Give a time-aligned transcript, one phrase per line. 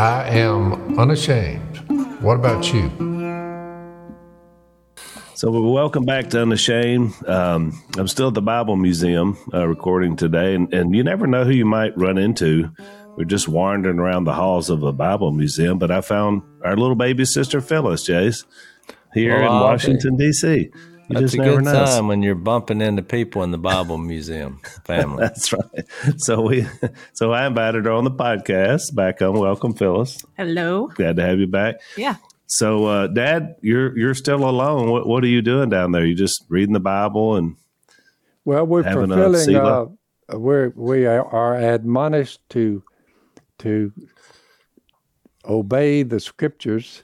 [0.00, 1.76] I am unashamed.
[2.22, 2.90] What about you?
[5.34, 7.12] So, welcome back to Unashamed.
[7.28, 11.44] Um, I'm still at the Bible Museum uh, recording today, and, and you never know
[11.44, 12.70] who you might run into.
[13.18, 16.96] We're just wandering around the halls of a Bible museum, but I found our little
[16.96, 18.46] baby sister Phyllis, Jase,
[19.12, 20.70] here Well, in I'll Washington, D.C.
[21.10, 21.72] You That's just a never good know.
[21.86, 25.18] time when you're bumping into people in the Bible Museum family.
[25.18, 25.64] That's right.
[26.18, 26.68] So we,
[27.14, 28.94] so I invited her on the podcast.
[28.94, 30.22] Back on, welcome, Phyllis.
[30.36, 30.86] Hello.
[30.86, 31.80] Glad to have you back.
[31.96, 32.14] Yeah.
[32.46, 34.88] So, uh, Dad, you're you're still alone.
[34.88, 36.06] What what are you doing down there?
[36.06, 37.56] You just reading the Bible and
[38.44, 39.40] Well, we're Having fulfilling.
[39.40, 39.88] Selah?
[40.32, 42.84] Uh, we're we are, are admonished to
[43.58, 43.92] to
[45.44, 47.02] obey the scriptures.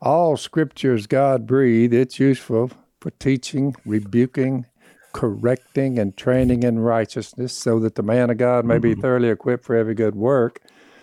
[0.00, 1.92] All scriptures God breathed.
[1.92, 2.70] It's useful
[3.02, 4.64] for teaching, rebuking,
[5.12, 9.64] correcting, and training in righteousness, so that the man of God may be thoroughly equipped
[9.64, 10.60] for every good work.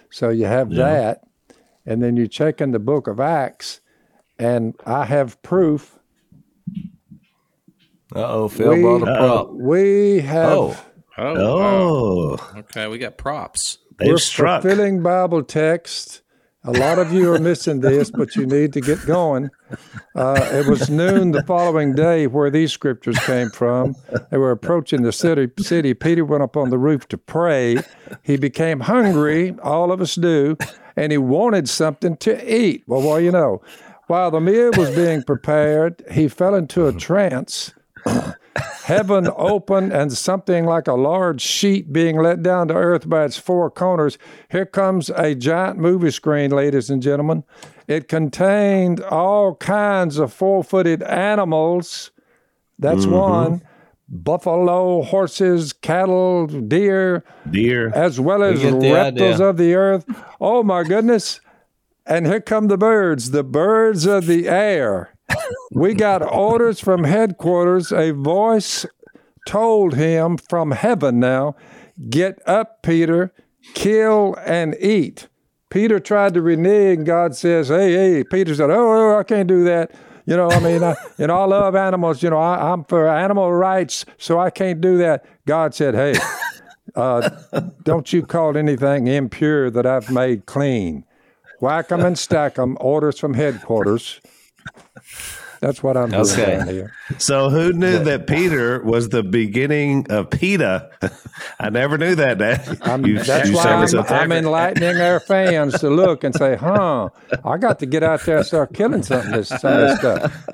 [0.10, 1.22] So you have that,
[1.86, 3.82] and then you check in the book of Acts,
[4.40, 6.00] and I have proof.
[8.16, 9.50] Uh oh, Phil We- brought a prop.
[9.52, 10.50] We have.
[10.52, 10.86] Oh,
[11.22, 12.60] Oh, oh, wow.
[12.60, 12.88] okay.
[12.88, 13.80] We got props.
[13.98, 14.62] they've We're struck.
[14.62, 16.22] fulfilling Bible text.
[16.66, 19.50] A lot of you are missing this, but you need to get going.
[20.14, 23.96] Uh, it was noon the following day where these scriptures came from.
[24.30, 25.50] They were approaching the city.
[25.60, 25.94] City.
[25.94, 27.78] Peter went up on the roof to pray.
[28.24, 29.56] He became hungry.
[29.64, 30.58] All of us do,
[30.98, 32.84] and he wanted something to eat.
[32.88, 33.62] Well, well, you know,
[34.08, 37.74] while the meal was being prepared, he fell into a trance
[38.90, 43.38] heaven opened and something like a large sheet being let down to earth by its
[43.38, 44.18] four corners.
[44.50, 47.44] Here comes a giant movie screen, ladies and gentlemen.
[47.88, 52.10] It contained all kinds of four footed animals.
[52.80, 53.14] That's mm-hmm.
[53.14, 53.62] one.
[54.08, 59.46] Buffalo, horses, cattle, deer, deer, as well as reptiles idea.
[59.50, 60.06] of the earth.
[60.42, 61.42] Oh my goodness.
[62.08, 65.14] And here come the birds, the birds of the air.
[65.80, 67.94] We got orders from headquarters.
[67.94, 68.86] A voice
[69.48, 71.56] told him from heaven now,
[72.10, 73.34] get up, Peter,
[73.76, 75.30] kill and eat.
[75.70, 78.24] Peter tried to renege, and God says, hey, hey.
[78.26, 79.96] Peter said, oh, oh, I can't do that.
[80.26, 82.22] You know, I mean, I, you know, I love animals.
[82.22, 85.24] You know, I, I'm for animal rights, so I can't do that.
[85.48, 86.14] God said, hey,
[86.98, 87.30] uh,
[87.84, 91.06] don't you call anything impure that I've made clean.
[91.62, 92.76] Whack 'em and stack 'em.
[92.82, 94.20] Orders from headquarters.
[95.62, 96.58] That's what I'm doing Okay.
[96.58, 96.94] down here.
[97.18, 100.90] so who knew that Peter was the beginning of PETA?
[101.60, 102.78] I never knew that, Dad.
[102.82, 106.56] I'm, You- that's you why I'm, a I'm enlightening our fans to look and say,
[106.56, 107.10] "Huh,
[107.44, 110.46] I got to get out there and start killing something this, some of this stuff."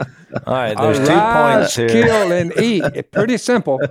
[0.47, 0.75] all right.
[0.75, 1.87] There's two points here.
[1.89, 2.83] kill, and eat.
[2.95, 3.79] It's pretty simple.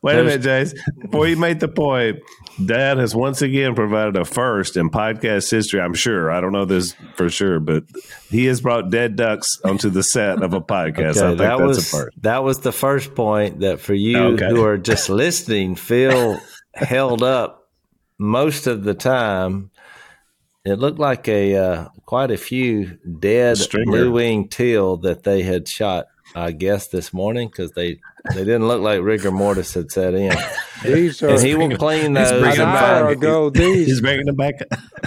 [0.00, 0.74] Wait a minute, Jase.
[1.00, 2.20] Before you make the point,
[2.64, 5.80] Dad has once again provided a first in podcast history.
[5.80, 6.30] I'm sure.
[6.30, 7.84] I don't know this for sure, but
[8.30, 11.16] he has brought dead ducks onto the set of a podcast.
[11.16, 12.22] I think that that's was a first.
[12.22, 14.48] that was the first point that for you Okay.
[14.48, 16.38] who are just listening, Phil
[16.74, 17.68] held up
[18.18, 19.70] most of the time.
[20.68, 25.66] It looked like a uh, quite a few dead blue winged teal that they had
[25.68, 26.06] shot.
[26.36, 28.00] I guess this morning because they
[28.34, 30.36] they didn't look like rigor mortis had set in,
[30.84, 32.40] These are and he will clean He's those.
[32.42, 33.50] bringing an back- hour find- ago.
[33.54, 34.54] He's These bringing them back.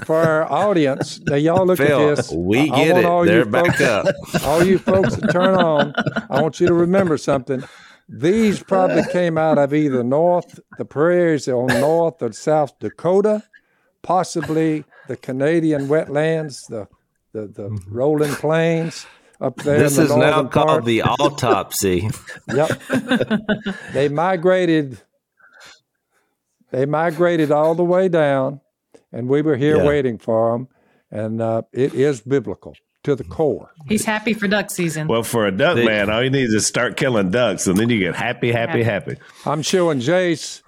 [0.03, 1.19] for our audience.
[1.27, 2.31] Now, y'all look Phil, at this.
[2.31, 3.05] we I get want it.
[3.05, 4.05] all They're back folks, up.
[4.47, 5.93] All you folks that turn on,
[6.27, 7.63] I want you to remember something.
[8.09, 13.43] These probably came out of either North, the prairies on North or South Dakota,
[14.01, 16.87] possibly the Canadian wetlands, the
[17.33, 19.05] the, the rolling plains
[19.41, 19.79] up there.
[19.79, 20.85] This in is now northern called part.
[20.85, 22.09] the autopsy.
[22.53, 22.81] Yep.
[23.93, 24.99] they migrated.
[26.71, 28.61] They migrated all the way down,
[29.11, 29.85] and we were here Yeah.
[29.85, 30.67] waiting for them.
[31.11, 32.73] And uh, it is biblical
[33.03, 33.69] to the core.
[33.89, 35.07] He's happy for duck season.
[35.09, 37.77] Well, for a duck They- man, all you need is to start killing ducks, and
[37.77, 39.17] then you get happy, happy, happy.
[39.45, 40.63] I'm showing Jase.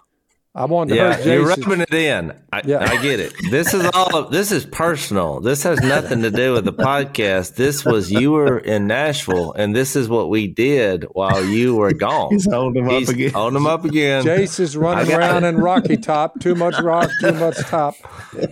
[0.56, 1.66] I wanted to Yeah, hurt you're Jase.
[1.66, 2.32] rubbing it in.
[2.52, 2.78] I, Yeah.
[2.84, 3.34] I get it.
[3.50, 4.16] This is all.
[4.16, 5.40] Of, this is personal.
[5.40, 7.56] This has nothing to do with the podcast.
[7.56, 11.92] This was you were in Nashville, and this is what we did while you were
[11.92, 12.30] gone.
[12.32, 13.32] He's holding them He's up again.
[13.32, 14.24] holding them up again.
[14.26, 15.48] Jase is running around it.
[15.48, 16.40] in Rocky Top.
[16.40, 17.96] Too much rock, too much top.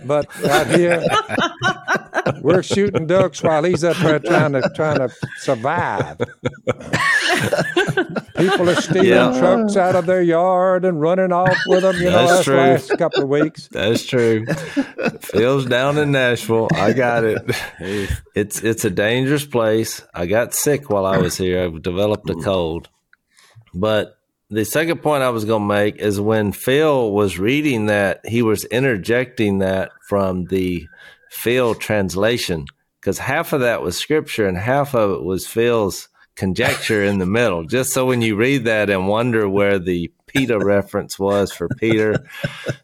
[0.04, 1.04] But out here,
[2.40, 5.08] we're shooting ducks while he's up there trying to trying to
[5.38, 6.18] survive.
[8.36, 9.38] People are stealing Yeah.
[9.38, 11.91] trucks out of their yard and running off with them.
[11.92, 12.56] You know, That's true.
[12.56, 13.68] last couple of weeks.
[13.72, 14.46] That's true.
[15.20, 16.68] Phil's down in Nashville.
[16.74, 17.42] I got it.
[18.34, 20.02] It's it's a dangerous place.
[20.14, 21.62] I got sick while I was here.
[21.62, 22.88] I've developed a cold.
[23.74, 24.16] But
[24.48, 28.42] the second point I was going to make is when Phil was reading that, he
[28.42, 30.86] was interjecting that from the
[31.30, 32.66] Phil translation
[33.00, 37.26] because half of that was scripture and half of it was Phil's conjecture in the
[37.26, 37.64] middle.
[37.64, 42.24] Just so when you read that and wonder where the Peter reference was for Peter,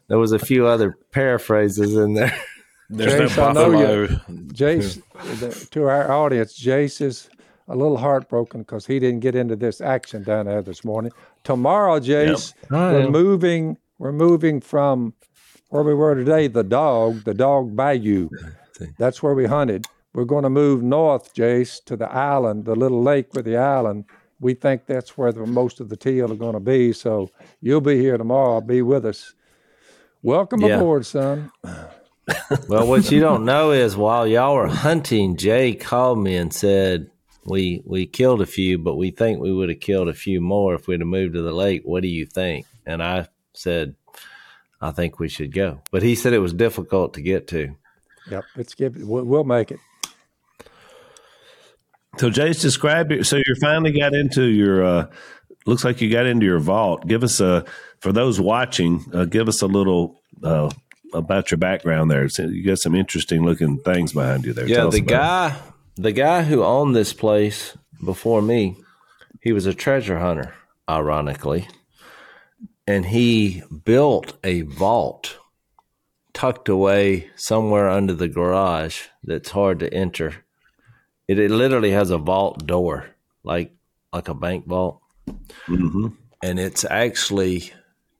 [0.07, 2.37] there was a few other paraphrases in there.
[2.89, 4.07] There's Jase, no I buffalo.
[4.51, 4.99] Jase,
[5.39, 7.29] the, to our audience, Jase is
[7.67, 11.11] a little heartbroken because he didn't get into this action down there this morning.
[11.43, 13.09] Tomorrow, Jase, I we're know.
[13.11, 13.77] moving.
[13.99, 15.13] We're moving from
[15.69, 18.29] where we were today, the dog, the dog bayou.
[18.97, 19.85] That's where we hunted.
[20.13, 24.05] We're going to move north, Jase, to the island, the little lake with the island.
[24.39, 26.93] We think that's where the, most of the teal are going to be.
[26.93, 27.29] So
[27.61, 28.61] you'll be here tomorrow.
[28.61, 29.33] Be with us.
[30.23, 30.77] Welcome Yeah.
[30.77, 31.51] aboard, son.
[32.67, 37.09] Well, what you don't know is while y'all were hunting, Jay called me and said,
[37.45, 40.75] "We we killed a few, but we think we would have killed a few more
[40.75, 41.81] if we'd have moved to the lake.
[41.85, 43.95] What do you think?" And I said,
[44.79, 47.75] "I think we should go." But he said it was difficult to get to.
[48.29, 48.75] Yep, it's.
[48.77, 49.79] We'll, we'll make it.
[52.17, 53.25] So, Jase, describe it.
[53.25, 54.83] So, you finally got into your.
[54.83, 55.07] Uh,
[55.65, 57.07] looks like you got into your vault.
[57.07, 57.65] Give us a
[57.99, 59.05] for those watching.
[59.13, 60.69] Uh, give us a little uh,
[61.13, 62.29] about your background there.
[62.29, 64.67] So you got some interesting looking things behind you there.
[64.67, 65.15] Yeah, Tell the about it.
[65.15, 65.55] guy,
[65.95, 68.77] the guy who owned this place before me,
[69.41, 70.53] he was a treasure hunter,
[70.87, 71.67] ironically,
[72.87, 75.37] and he built a vault
[76.33, 80.45] tucked away somewhere under the garage that's hard to enter.
[81.29, 83.05] It, it literally has a vault door,
[83.43, 83.71] like
[84.11, 84.99] like a bank vault,
[85.67, 86.17] Mhm.
[86.41, 87.71] and it's actually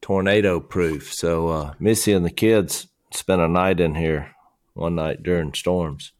[0.01, 1.11] tornado proof.
[1.13, 4.35] So uh, Missy and the kids spent a night in here
[4.75, 6.11] one night during storms.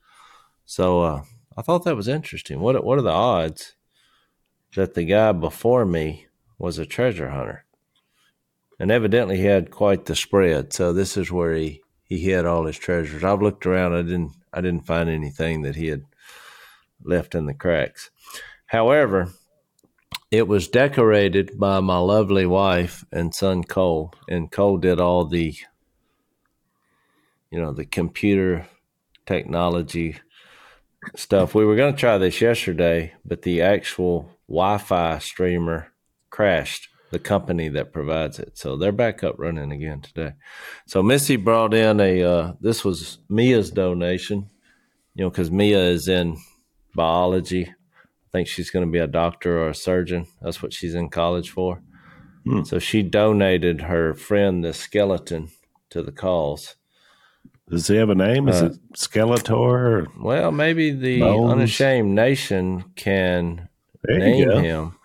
[0.65, 1.21] So uh,
[1.55, 2.59] I thought that was interesting.
[2.59, 3.75] What what are the odds
[4.75, 6.25] that the guy before me
[6.57, 7.65] was a treasure hunter?
[8.79, 10.73] And evidently he had quite the spread.
[10.73, 13.23] So this is where he, he hid all his treasures.
[13.23, 16.03] I've looked around, I didn't I didn't find anything that he had
[17.03, 18.09] left in the cracks.
[18.67, 19.29] However,
[20.31, 25.55] it was decorated by my lovely wife and son Cole, and Cole did all the
[27.51, 28.67] you know, the computer
[29.25, 30.17] technology
[31.15, 31.55] stuff.
[31.55, 35.91] We were going to try this yesterday, but the actual Wi-Fi streamer
[36.29, 36.87] crashed.
[37.11, 40.33] The company that provides it, so they're back up running again today.
[40.85, 42.21] So Missy brought in a.
[42.21, 44.47] Uh, this was Mia's donation,
[45.15, 46.37] you know, because Mia is in
[47.03, 47.65] biology.
[47.67, 50.27] I think she's going to be a doctor or a surgeon.
[50.41, 51.81] That's what she's in college for.
[52.45, 52.63] Hmm.
[52.63, 55.49] So she donated her friend the skeleton
[55.91, 56.75] to the cause.
[57.69, 58.47] Does he have a name?
[58.49, 59.51] Is Uh, it Skeletor?
[59.57, 61.51] Or, Well, maybe the Bones.
[61.53, 63.69] unashamed nation can
[64.07, 64.59] name go.
[64.59, 64.95] him.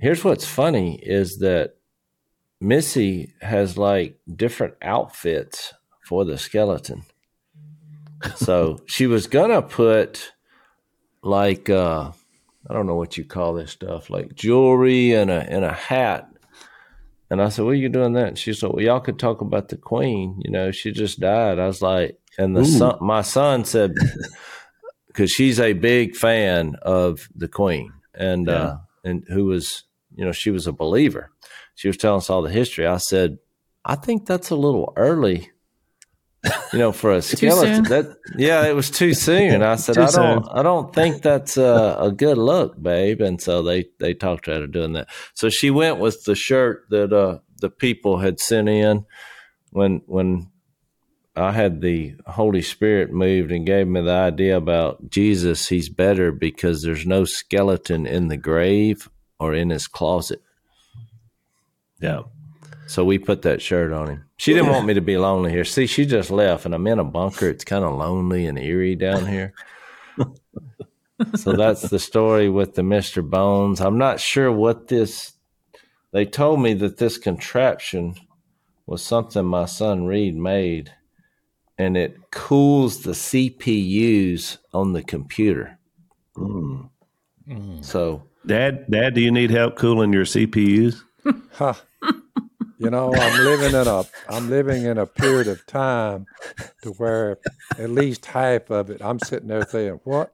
[0.00, 1.74] Here's what's funny is that
[2.60, 5.74] Missy has like different outfits
[6.08, 7.02] for the skeleton.
[8.36, 10.32] so she was gonna put
[11.24, 12.12] like uh
[12.68, 16.28] I don't know what you call this stuff, like jewelry and a and a hat.
[17.30, 18.28] And I said, What are you doing that?
[18.28, 21.58] And she said, Well, y'all could talk about the queen, you know, she just died.
[21.58, 22.64] I was like, and the Ooh.
[22.78, 23.94] son my son said
[25.06, 29.84] because she's a big fan of the queen and uh and who was
[30.14, 31.30] you know she was a believer
[31.74, 33.38] she was telling us all the history i said
[33.84, 35.50] i think that's a little early
[36.72, 40.44] you know for a skeleton that yeah it was too soon i said i don't
[40.44, 40.52] soon.
[40.52, 44.54] i don't think that's a, a good look babe and so they they talked her
[44.54, 48.38] out of doing that so she went with the shirt that uh the people had
[48.40, 49.06] sent in
[49.70, 50.50] when when
[51.36, 55.68] I had the Holy Spirit moved and gave me the idea about Jesus.
[55.68, 59.10] He's better because there's no skeleton in the grave
[59.40, 60.40] or in his closet.
[62.00, 62.22] Yeah.
[62.86, 64.24] So we put that shirt on him.
[64.36, 65.64] She didn't want me to be lonely here.
[65.64, 67.48] See, she just left, and I'm in a bunker.
[67.48, 69.54] It's kind of lonely and eerie down here.
[71.36, 73.28] so that's the story with the Mr.
[73.28, 73.80] Bones.
[73.80, 75.32] I'm not sure what this.
[76.12, 78.16] They told me that this contraption
[78.86, 80.92] was something my son Reed made,
[81.78, 85.78] and it cools the CPUs on the computer.
[86.36, 86.90] Mm.
[87.82, 91.02] So Dad, Dad, do you need help cooling your CPUs?
[91.52, 91.74] Huh.
[92.78, 96.26] You know, I'm living in a I'm living in a period of time
[96.82, 97.38] to where
[97.78, 100.32] at least half of it I'm sitting there saying, What?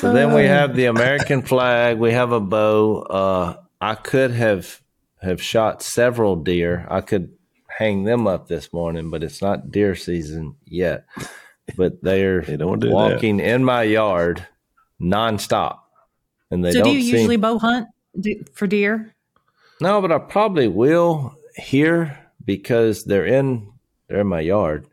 [0.00, 1.98] So then we have the American flag.
[1.98, 3.02] We have a bow.
[3.02, 4.80] Uh, I could have
[5.20, 6.86] have shot several deer.
[6.88, 7.32] I could
[7.66, 11.04] hang them up this morning, but it's not deer season yet.
[11.76, 12.94] But they're They don't do that.
[12.94, 14.46] walking in my yard
[15.00, 15.78] nonstop,
[16.50, 17.14] and they so don't do you seem.
[17.16, 17.88] usually bow hunt
[18.52, 19.14] for deer?
[19.80, 23.72] no, but I probably will here because they're in
[24.08, 24.86] they're in my yard,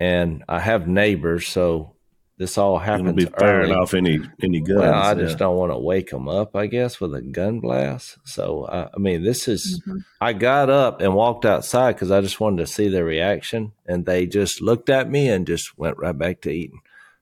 [0.00, 1.94] and I have neighbors, so
[2.38, 3.74] this all happens It'll be firing early.
[3.74, 4.80] off any any guns.
[4.80, 8.16] Well, I just don't want to wake them up, I guess, with a gun blast.
[8.24, 10.02] So, I, I mean, this is, Mhm.
[10.20, 13.72] I got up and walked outside because I just wanted to see their reaction.
[13.86, 16.80] And they just looked at me and just went right back to eating.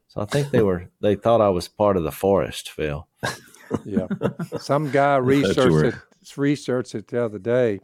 [0.08, 3.06] So I think they were, they thought I was part of the forest, Phil.
[3.84, 4.06] Yeah.
[4.58, 7.80] Some guy researched it, researched it the other day,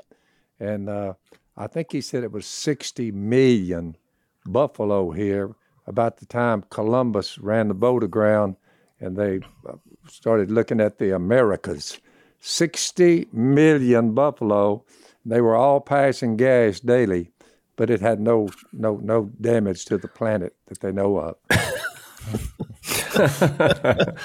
[0.59, 1.15] and uh,
[1.57, 3.97] I think he said it was 60 million
[4.45, 5.55] buffalo here
[5.87, 8.57] about the time Columbus ran the boat aground
[9.01, 9.75] and they uh,
[10.09, 11.99] started looking at the Americas.
[12.41, 14.85] 60 million buffalo.
[15.25, 17.31] They were all passing gas daily,
[17.77, 21.37] but it had no no no damage to the planet that they know of.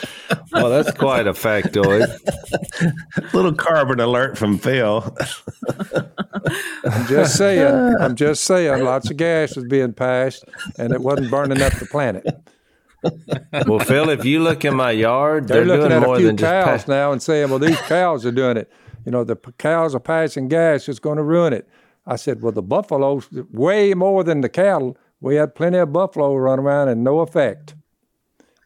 [0.51, 2.08] Well, that's quite a factoid.
[3.34, 5.15] little carbon alert from Phil.
[6.84, 7.96] I'm just saying.
[8.00, 8.84] I'm just saying.
[8.84, 10.44] Lots of gas was being passed,
[10.77, 12.25] and it wasn't burning up the planet.
[13.65, 16.18] Well, Phil, if you look in my yard, They're, they're, looking doing at a more
[16.18, 18.70] few than just cows pass- now and saying, "Well, these cows are doing it.
[19.06, 20.89] You know, the p- cows are passing gas.
[20.89, 21.68] It's going to ruin it."
[22.06, 24.98] I said, "Well, the buffaloes way more than the cattle.
[25.22, 27.75] We had plenty of buffalo run around and no effect.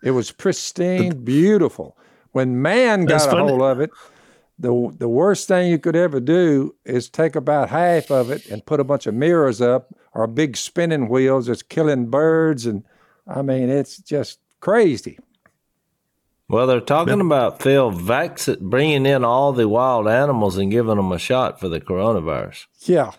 [0.04, 1.98] It was pristine, beautiful.
[2.32, 3.50] When man That's got a funny.
[3.50, 3.92] hold of it."
[4.58, 8.66] The, the worst thing you could ever do is take about half of it and
[8.66, 12.86] put a bunch of mirrors up or big spinning wheels that's killing birds and
[13.28, 15.20] I mean it's just crazy.
[16.48, 21.12] Well, they're talking about Phil vac- bringing in all the wild animals and giving them
[21.12, 22.66] a shot for the coronavirus.
[22.84, 23.12] Yeah.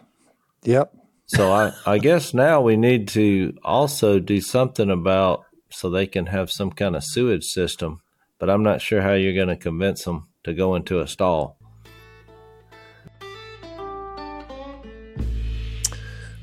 [0.63, 0.95] Yep.
[1.27, 5.45] So I, I guess now we need to also do something about
[5.77, 8.01] so they can have some kind of sewage system.
[8.39, 11.59] But I'm not sure how you're going to convince them to go into a stall.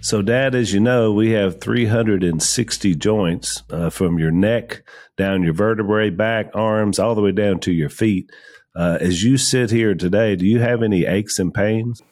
[0.01, 4.83] So, Dad, as you know, we have 360 joints uh, from your neck
[5.17, 8.29] down your vertebrae, back, arms, all the way down to your feet.
[8.75, 12.03] Uh, as you sit here today, do you have any aches and pains?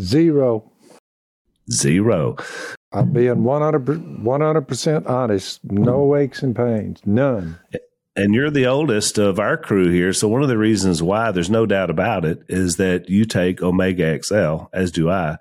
[0.00, 0.70] Zero.
[1.70, 2.36] Zero.
[2.92, 5.60] I'm being 100 percent honest.
[5.64, 7.00] No aches and pains.
[7.04, 7.58] None.
[8.14, 10.12] And you're the oldest of our crew here.
[10.12, 13.62] So, one of the reasons why there's no doubt about it is that you take
[13.62, 15.38] Omega XL, as do I.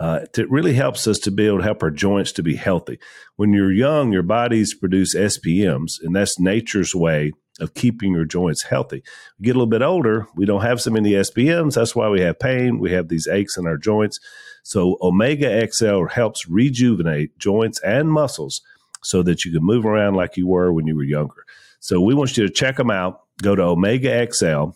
[0.00, 2.98] Uh, it really helps us to be able to help our joints to be healthy.
[3.36, 8.64] When you're young, your bodies produce SPMs, and that's nature's way of keeping your joints
[8.64, 9.02] healthy.
[9.38, 11.74] We get a little bit older, we don't have so many SPMs.
[11.74, 12.80] That's why we have pain.
[12.80, 14.18] We have these aches in our joints.
[14.64, 18.60] So, Omega XL helps rejuvenate joints and muscles
[19.02, 21.44] so that you can move around like you were when you were younger.
[21.78, 23.20] So, we want you to check them out.
[23.42, 24.74] Go to omegaxl.com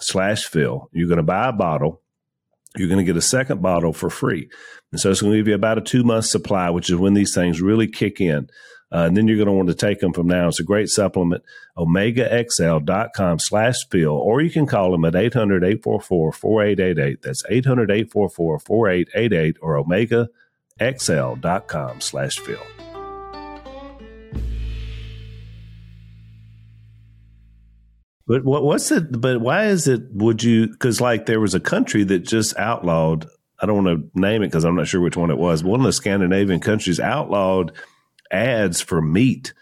[0.00, 0.88] slash Phil.
[0.92, 2.00] You're going to buy a bottle
[2.76, 4.48] you're going to get a second bottle for free.
[4.90, 7.14] And so it's going to give you about a two month supply, which is when
[7.14, 8.48] these things really kick in.
[8.92, 10.48] Uh, and then you're going to want to take them from now.
[10.48, 11.42] It's a great supplement.
[11.76, 17.22] OmegaXL.com slash Phil, or you can call them at 800 844 4888.
[17.22, 19.82] That's 800 844 4888 or
[20.78, 22.62] OmegaXL.com slash Phil.
[28.26, 29.20] But what, what's it?
[29.20, 30.02] But why is it?
[30.12, 30.68] Would you?
[30.68, 33.26] Because like there was a country that just outlawed.
[33.60, 35.62] I don't want to name it because I'm not sure which one it was.
[35.62, 37.72] One of the Scandinavian countries outlawed
[38.34, 39.52] ads for meat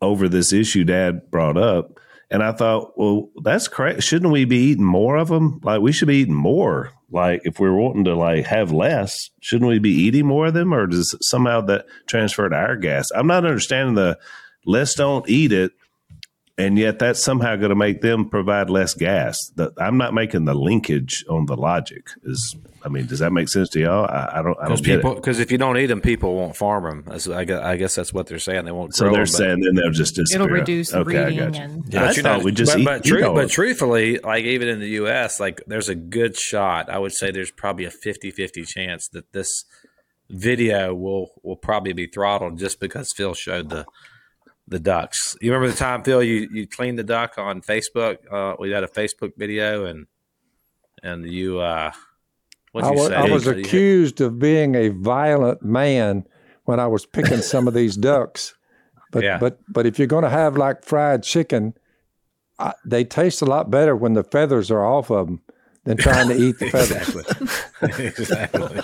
[0.00, 1.98] over this issue Dad brought up,
[2.30, 4.02] and I thought, well, that's correct.
[4.02, 5.60] Shouldn't we be eating more of them?
[5.62, 6.90] Like we should be eating more.
[7.10, 10.74] Like if we're wanting to like have less, shouldn't we be eating more of them,
[10.74, 13.10] or does somehow that transfer to our gas?
[13.14, 14.18] I'm not understanding the
[14.64, 15.72] let's don't eat it
[16.58, 19.38] and yet that's somehow going to make them provide less gas.
[19.56, 22.08] The, I'm not making the linkage on the logic.
[22.24, 24.04] Is I mean, does that make sense to y'all?
[24.06, 24.58] I, I don't.
[24.58, 25.14] I Because don't get people, it.
[25.16, 27.04] because if you don't eat them, people won't farm them.
[27.06, 28.64] That's, I, guess, I guess that's what they're saying.
[28.64, 28.94] They won't.
[28.94, 30.44] So grow they're but- saying then they'll just disappear.
[30.46, 31.62] It'll reduce okay, I breeding got you.
[31.62, 34.18] and- I But you thought know, we just but, eat, but, eat tru- but truthfully,
[34.18, 36.90] like even in the U.S., like there's a good shot.
[36.90, 39.64] I would say there's probably a 50-50 chance that this
[40.28, 43.84] video will will probably be throttled just because Phil showed the
[44.68, 45.36] the ducks.
[45.40, 48.18] You remember the time Phil you you cleaned the duck on Facebook?
[48.30, 50.06] Uh, we had a Facebook video and
[51.02, 51.90] and you uh,
[52.72, 53.14] what I you was, say?
[53.14, 56.24] I was You- you- accused of being a violent man
[56.64, 58.54] when I was picking some of these ducks.
[59.10, 59.38] But Yeah.
[59.38, 61.74] but but if you're going to have like fried chicken,
[62.58, 65.40] I, they taste a lot better when the feathers are off of them
[65.84, 66.70] than trying to eat the
[67.82, 67.98] feathers.
[67.98, 68.80] exactly.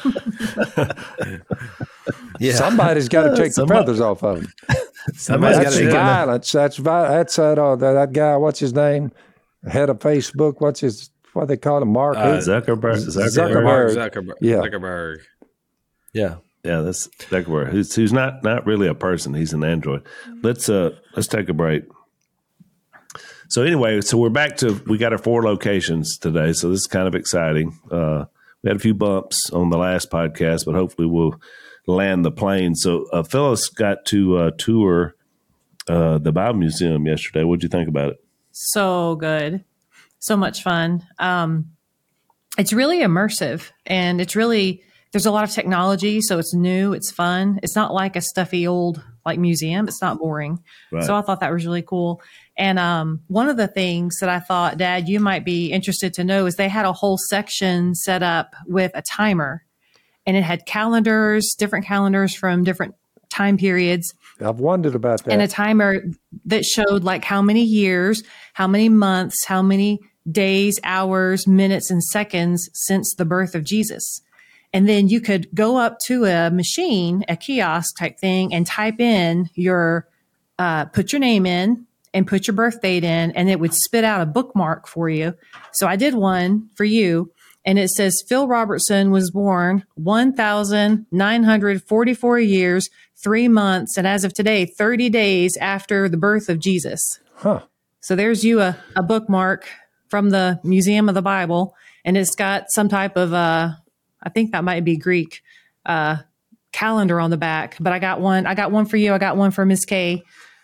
[2.41, 2.53] Yeah.
[2.55, 4.53] Somebody's got to take the Somebody- feathers off of them.
[5.15, 6.53] Somebody's That's got to take violence.
[6.53, 7.59] That's that's that.
[7.59, 8.37] Uh, that, that guy.
[8.37, 9.11] What's his name?
[9.67, 10.57] Head of Facebook.
[10.61, 12.17] What's his What they call him Mark.
[12.17, 12.97] Uh, Zuckerberg.
[13.07, 13.65] Zuckerberg.
[13.65, 14.35] Mark Zuckerberg.
[14.41, 14.57] Yeah.
[14.57, 15.19] Zuckerberg.
[16.12, 16.37] Yeah.
[16.65, 17.71] Yeah, that's Zuckerberg.
[17.71, 19.33] Who's who's not not really a person.
[19.35, 20.03] He's an android.
[20.43, 21.85] Let's uh let's take a break.
[23.49, 26.53] So anyway, so we're back to we got our four locations today.
[26.53, 27.79] So this is kind of exciting.
[27.91, 28.27] Uh,
[28.62, 31.41] we had a few bumps on the last podcast, but hopefully we'll
[31.88, 32.75] land the plane.
[32.76, 35.14] So uh, Phyllis got to uh, tour
[35.88, 37.42] uh, the Bible Museum yesterday.
[37.45, 38.18] What'd you think about it?
[38.61, 39.62] so good
[40.18, 41.71] so much fun um
[42.59, 47.12] it's really immersive and it's really there's a lot of technology so it's new it's
[47.12, 50.59] fun it's not like a stuffy old like museum it's not boring
[50.90, 51.04] Right.
[51.04, 52.21] so i thought that was really cool
[52.57, 56.25] and um, one of the things that i thought dad you might be interested to
[56.25, 59.62] know is they had a whole section set up with a timer
[60.28, 62.94] and it had calendars different calendars from different
[63.30, 65.32] time periods I've wondered about that.
[65.32, 66.02] and a timer
[66.44, 72.02] that showed like how many years, how many months, how many days, hours, minutes, and
[72.02, 74.20] seconds since the birth of Jesus.
[74.73, 79.00] And then you could go up to a machine, a kiosk type thing, and type
[79.00, 80.06] in your,
[80.58, 84.04] uh, put your name in and put your birth date in, and it would spit
[84.04, 85.35] out a bookmark for you.
[85.73, 87.32] So I did one for you,
[87.69, 92.89] and it says Phil Robertson was born 1,944 years,
[93.23, 97.21] three months, and as of today, 30 days after the birth of Jesus.
[97.35, 97.61] huh.
[98.01, 99.69] So there's you a, a bookmark
[100.09, 101.75] from the Museum of the Bible,
[102.07, 103.73] and it's got some type of uh,
[104.23, 105.43] I think that might be Greek
[105.85, 106.17] uh,
[106.73, 107.77] calendar on the back.
[107.79, 108.47] But I got one.
[108.47, 109.13] I got one for you.
[109.13, 110.23] I got one for Miss Kay.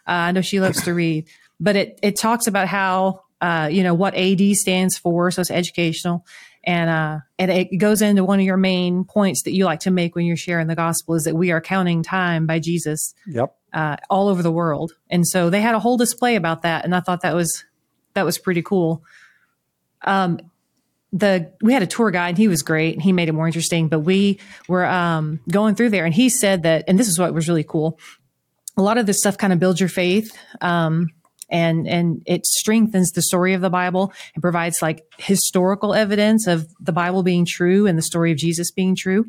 [0.08, 1.26] Uh, I know she loves to read,
[1.60, 5.50] but it it talks about how uh, you know what AD stands for, so it's
[5.50, 6.24] educational,
[6.66, 9.90] and uh, and it goes into one of your main points that you like to
[9.90, 13.54] make when you're sharing the gospel is that we are counting time by Jesus Yep.
[13.72, 14.92] uh, all over the world.
[15.10, 17.64] And so they had a whole display about that, and I thought that was
[18.14, 19.02] that was pretty cool.
[20.02, 20.38] Um,
[21.12, 23.46] the we had a tour guide, and he was great, and he made it more
[23.46, 23.88] interesting.
[23.88, 27.32] But we were um, going through there, and he said that, and this is what
[27.32, 27.98] was really cool.
[28.76, 30.36] A lot of this stuff kind of builds your faith.
[30.60, 31.10] Um,
[31.54, 36.66] and and it strengthens the story of the Bible and provides like historical evidence of
[36.80, 39.26] the Bible being true and the story of Jesus being true.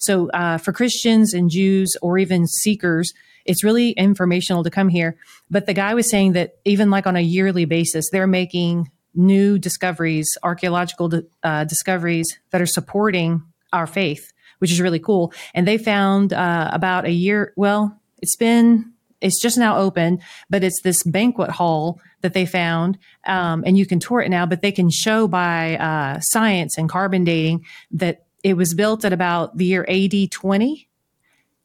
[0.00, 3.12] So uh, for Christians and Jews or even seekers,
[3.44, 5.16] it's really informational to come here.
[5.50, 9.56] But the guy was saying that even like on a yearly basis, they're making new
[9.58, 15.32] discoveries, archaeological uh, discoveries that are supporting our faith, which is really cool.
[15.54, 17.52] And they found uh, about a year.
[17.56, 22.98] Well, it's been it's just now open, but it's this banquet hall that they found,
[23.26, 24.46] um, and you can tour it now.
[24.46, 29.12] But they can show by uh, science and carbon dating that it was built at
[29.12, 30.88] about the year AD 20,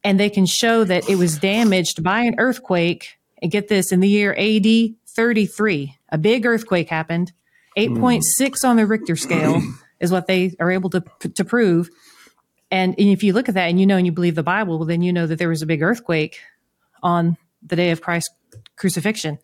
[0.03, 3.17] and they can show that it was damaged by an earthquake.
[3.41, 7.33] And get this, in the year AD 33, a big earthquake happened.
[7.77, 9.61] 8.6 on the Richter scale
[9.99, 11.89] is what they are able to to prove.
[12.71, 14.79] And, and if you look at that and you know and you believe the Bible,
[14.79, 16.39] well, then you know that there was a big earthquake
[17.03, 18.34] on the day of Christ's
[18.76, 19.38] crucifixion.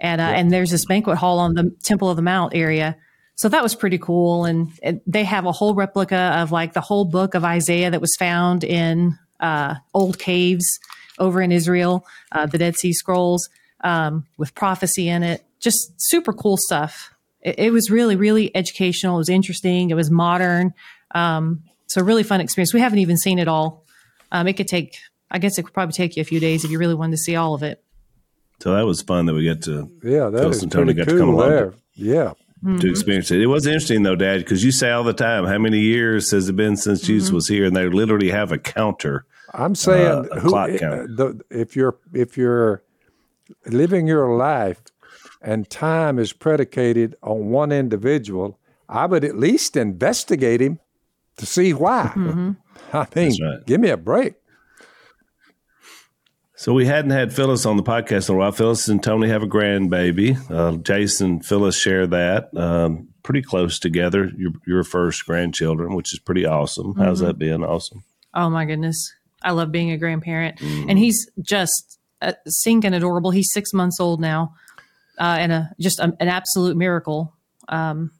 [0.00, 2.96] And, uh, and there's this banquet hall on the Temple of the Mount area.
[3.36, 4.44] So that was pretty cool.
[4.44, 8.00] And, and they have a whole replica of like the whole book of Isaiah that
[8.00, 10.66] was found in uh, old caves
[11.18, 13.48] over in Israel, uh, the Dead Sea Scrolls
[13.82, 15.44] um, with prophecy in it.
[15.58, 17.14] Just super cool stuff.
[17.42, 19.16] It, it, was really, really educational.
[19.16, 19.90] It was interesting.
[19.90, 20.72] It was modern.
[21.14, 22.72] Um, so really fun experience.
[22.72, 23.84] We haven't even seen it all.
[24.32, 24.98] Um, it could take
[25.30, 27.22] I guess it could probably take you a few days if you really wanted to
[27.22, 27.82] see all of it.
[28.60, 30.98] So that was fun that we got to Yeah, that Phyllis is and Tony pretty
[30.98, 31.74] got to come cool along there.
[31.94, 32.32] Yeah.
[32.62, 32.88] to mm-hmm.
[32.88, 33.40] experience it.
[33.40, 36.48] It was interesting though, Dad, because you say all the time, how many years has
[36.48, 37.36] it been since Jesus mm-hmm.
[37.36, 37.64] was here?
[37.64, 39.24] And they literally have a counter.
[39.54, 41.06] I'm saying, Uh, a who, clock counter.
[41.08, 42.82] the, if you're if you're
[43.66, 44.80] living your life
[45.42, 50.80] and time is predicated on one individual, I would at least investigate him
[51.38, 52.12] to see why.
[52.14, 52.50] Mm-hmm.
[52.92, 53.66] I mean, right.
[53.66, 54.34] give me a break.
[56.60, 58.52] So we hadn't had Phyllis on the podcast in a while.
[58.52, 60.36] Phyllis and Tony have a grandbaby.
[60.50, 62.54] Uh, Jason Phyllis share that.
[62.54, 64.30] Um, pretty close together.
[64.36, 66.96] Your, your first grandchildren, which is pretty awesome.
[66.96, 67.64] How's that been?
[67.64, 68.04] Awesome.
[68.34, 69.10] Oh my goodness.
[69.40, 70.60] I love being a grandparent.
[70.60, 73.30] And he's just uh, sinking adorable.
[73.30, 74.52] He's six months old now.
[75.18, 77.34] Uh, and a, just a, an absolute miracle.
[77.70, 78.10] Um,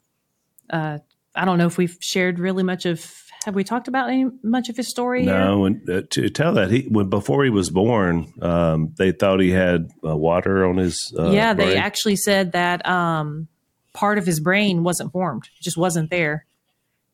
[0.71, 1.01] uh,
[1.35, 3.05] I don't know if we've shared really much of,
[3.45, 5.25] have we talked about any much of his story?
[5.25, 9.41] No, and uh, to tell that he when before he was born, um, they thought
[9.41, 11.13] he had uh, water on his.
[11.19, 11.79] Uh, yeah, they brain.
[11.79, 13.49] actually said that um,
[13.95, 16.45] part of his brain wasn't formed, just wasn't there.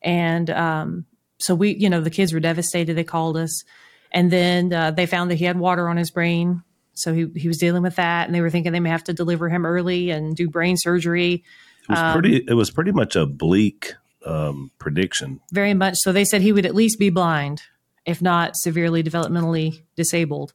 [0.02, 1.06] And um,
[1.38, 2.94] so we, you know, the kids were devastated.
[2.94, 3.62] They called us,
[4.10, 6.62] and then uh, they found that he had water on his brain.
[6.94, 9.12] So he he was dealing with that, and they were thinking they may have to
[9.12, 11.44] deliver him early and do brain surgery.
[11.88, 12.44] It was pretty.
[12.48, 13.94] It was pretty much a bleak
[14.26, 15.40] um, prediction.
[15.52, 16.12] very much so.
[16.12, 17.62] They said he would at least be blind,
[18.04, 20.52] if not severely developmentally disabled.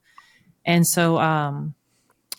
[0.64, 1.74] And so, um,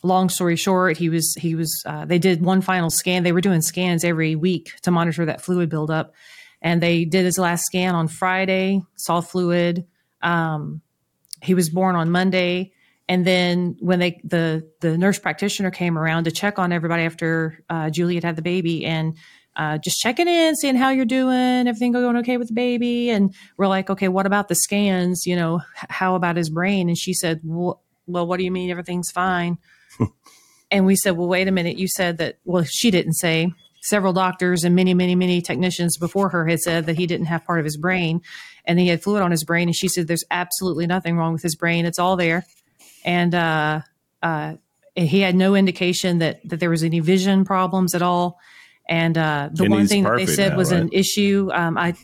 [0.03, 1.83] long story short, he was he was.
[1.85, 3.23] Uh, they did one final scan.
[3.23, 6.13] They were doing scans every week to monitor that fluid buildup,
[6.61, 8.81] and they did his last scan on Friday.
[8.95, 9.85] Saw fluid.
[10.21, 10.81] Um,
[11.41, 12.71] he was born on Monday.
[13.09, 17.63] And then when they the the nurse practitioner came around to check on everybody after
[17.69, 19.17] uh, Julie had had the baby and
[19.55, 23.33] uh, just checking in, seeing how you're doing, everything going okay with the baby, and
[23.57, 25.25] we're like, okay, what about the scans?
[25.25, 26.87] You know, how about his brain?
[26.87, 29.57] And she said, well, well what do you mean everything's fine?
[30.71, 32.39] and we said, well, wait a minute, you said that.
[32.45, 33.51] Well, she didn't say.
[33.85, 37.43] Several doctors and many, many, many technicians before her had said that he didn't have
[37.43, 38.21] part of his brain,
[38.63, 39.67] and he had fluid on his brain.
[39.67, 42.45] And she said, "There's absolutely nothing wrong with his brain; it's all there."
[43.03, 43.81] and uh,
[44.21, 44.55] uh,
[44.95, 48.39] he had no indication that that there was any vision problems at all.
[48.87, 51.49] And uh, the one thing that they said now, was an issue.
[51.53, 51.95] Um, I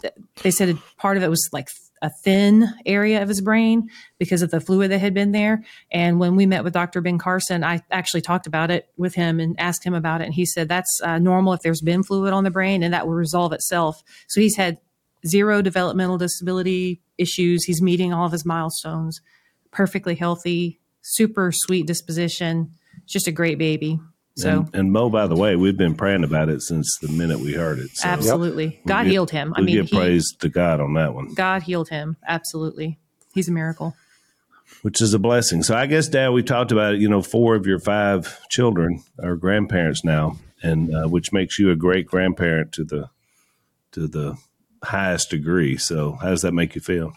[0.44, 1.68] they said part of it was like
[2.02, 5.64] a thin area of his brain because of the fluid that had been there.
[5.92, 7.02] And when we met with Dr.
[7.02, 10.26] Ben Carson, I actually talked about it with him and asked him about it.
[10.26, 13.08] And he said that's uh, normal if there's been fluid on the brain, and that
[13.08, 14.02] will resolve itself.
[14.28, 14.78] So he's had
[15.28, 17.66] zero developmental disability issues.
[17.66, 19.20] He's meeting all of his milestones,
[19.72, 22.72] perfectly healthy, super sweet disposition.
[23.06, 24.00] Just a great baby.
[24.36, 27.40] So and, and Mo, by the way, we've been praying about it since the minute
[27.40, 27.90] we heard it.
[27.96, 29.54] So absolutely, God give- healed him.
[29.56, 32.16] I mean, give he, praise to God on that one, God healed him.
[32.28, 33.00] Absolutely,
[33.34, 33.96] he's a miracle.
[34.82, 35.62] which is a blessing.
[35.64, 37.02] So I guess, Dad, we talked about it.
[37.02, 41.70] You know, four of your five children are grandparents now, and uh, which makes you
[41.72, 43.10] a great grandparent to the
[43.92, 44.38] to the
[44.84, 45.76] highest degree.
[45.76, 47.12] So how does that make you feel?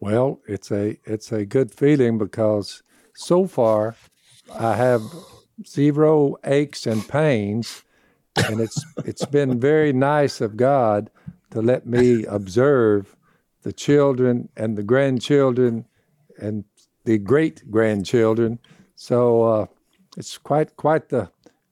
[0.00, 2.82] Well, it's a it's a good feeling because
[3.14, 3.96] so far
[4.58, 5.02] I have
[5.66, 7.82] zero aches and pains,
[8.48, 11.10] and it's it's been very nice of God
[11.50, 13.14] to let me observe
[13.62, 15.84] the children and the grandchildren
[16.38, 16.64] and
[17.04, 18.58] the great grandchildren.
[18.94, 19.66] So uh,
[20.16, 21.30] it's quite quite the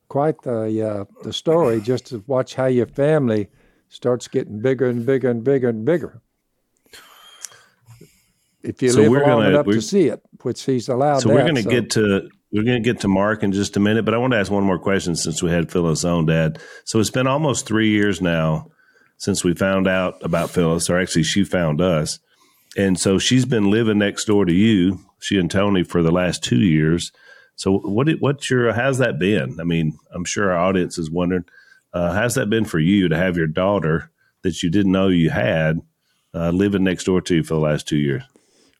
[0.09, 3.49] quite the uh, the story just to watch how your family
[3.89, 6.21] starts getting bigger and bigger and bigger and bigger.
[8.63, 11.21] If you So live we're long gonna- enough to see it, which he's allowed.
[11.21, 13.81] So we're going to get to we're going to get to Mark in just a
[13.81, 16.59] minute, but I want to ask one more question since we had Phyllis on, Dad.
[16.85, 18.71] So it's been almost three years now
[19.19, 22.19] since we found out about Phyllis, or actually she found us,
[22.77, 26.43] and so she's been living next door to you, she and Tony, for the last
[26.43, 27.13] two years.
[27.57, 29.61] So what what's your how's that been?
[29.61, 31.45] I mean, I'm sure our audience is wondering
[31.93, 34.11] uh, how's that been for you to have your daughter
[34.43, 35.81] that you didn't know you had
[36.33, 38.23] uh, living next door to you for the last two years.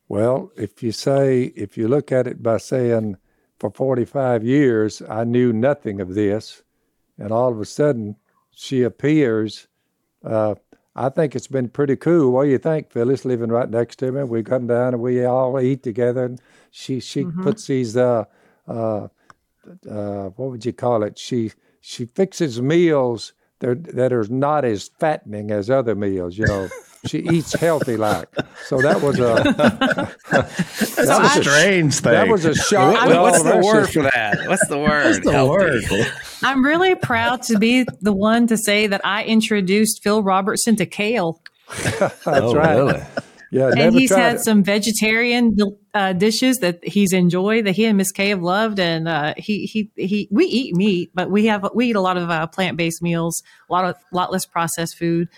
[0.09, 3.17] Well, if you say, if you look at it by saying,
[3.61, 6.63] for 45 years, I knew nothing of this,
[7.19, 8.17] and all of a sudden
[8.51, 9.69] she appears,
[10.25, 10.55] uh,
[10.97, 12.33] I think it's been pretty cool.
[12.33, 14.25] What do you think, Phyllis, living right next to me?
[14.25, 18.25] We come down and we all eat together, and she she puts these, uh,
[18.67, 19.09] uh,
[19.89, 21.19] uh, what would you call it?
[21.19, 26.37] She she fixes meals that that are not as fattening as other meals.
[26.39, 26.69] You know,
[27.07, 28.29] she eats healthy like.
[28.67, 29.43] So that was a
[30.31, 32.13] That's a I- strange thing.
[32.13, 32.95] that was a shock.
[32.95, 34.49] What- to what's the word for that?
[34.49, 35.05] What's the word?
[35.07, 36.05] What's the Healthy.
[36.43, 40.87] I'm really proud to be the one to say that I introduced Phil Robertson to
[40.87, 41.41] kale.
[41.83, 42.77] That's oh, right.
[42.77, 43.01] really?
[43.53, 44.41] Yeah, and he's had it.
[44.41, 45.57] some vegetarian
[45.93, 49.67] uh, dishes that he's enjoyed that he and Miss Kay have loved, and uh, he
[49.67, 50.29] he he.
[50.31, 53.43] We eat meat, but we have we eat a lot of uh, plant based meals,
[53.69, 55.29] a lot of lot less processed food.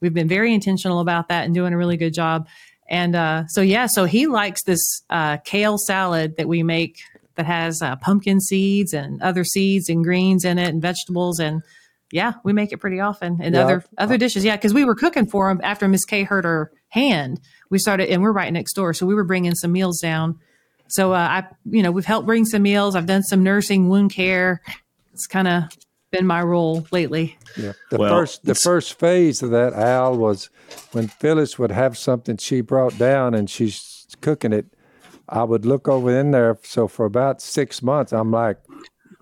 [0.00, 2.48] We've been very intentional about that and doing a really good job.
[2.88, 6.98] And uh, so yeah, so he likes this uh, kale salad that we make
[7.34, 11.62] that has uh, pumpkin seeds and other seeds and greens in it and vegetables and
[12.10, 13.60] yeah, we make it pretty often and Yeah.
[13.64, 14.42] other other dishes.
[14.42, 17.38] Yeah, because we were cooking for him after Miss Kay hurt her hand.
[17.68, 20.38] We started, and we're right next door, so we were bringing some meals down.
[20.88, 22.96] So uh, I, you know, we've helped bring some meals.
[22.96, 24.62] I've done some nursing, wound care.
[25.12, 25.64] It's kind of
[26.10, 27.36] been my role lately.
[27.56, 27.72] Yeah.
[27.90, 30.50] The Well, first the first phase of that, Al, was
[30.92, 34.66] when Phyllis would have something she brought down and she's cooking it.
[35.28, 36.58] I would look over in there.
[36.62, 38.58] So for about six months, I'm like,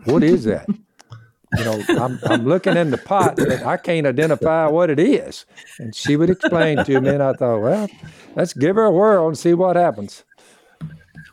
[0.04, 0.66] "What is that?"
[1.56, 5.46] you know, I'm I'm looking in the pot, but I can't identify what it is.
[5.78, 7.88] And she would explain to me, and I thought, well,
[8.34, 10.24] let's give her a whirl and see what happens.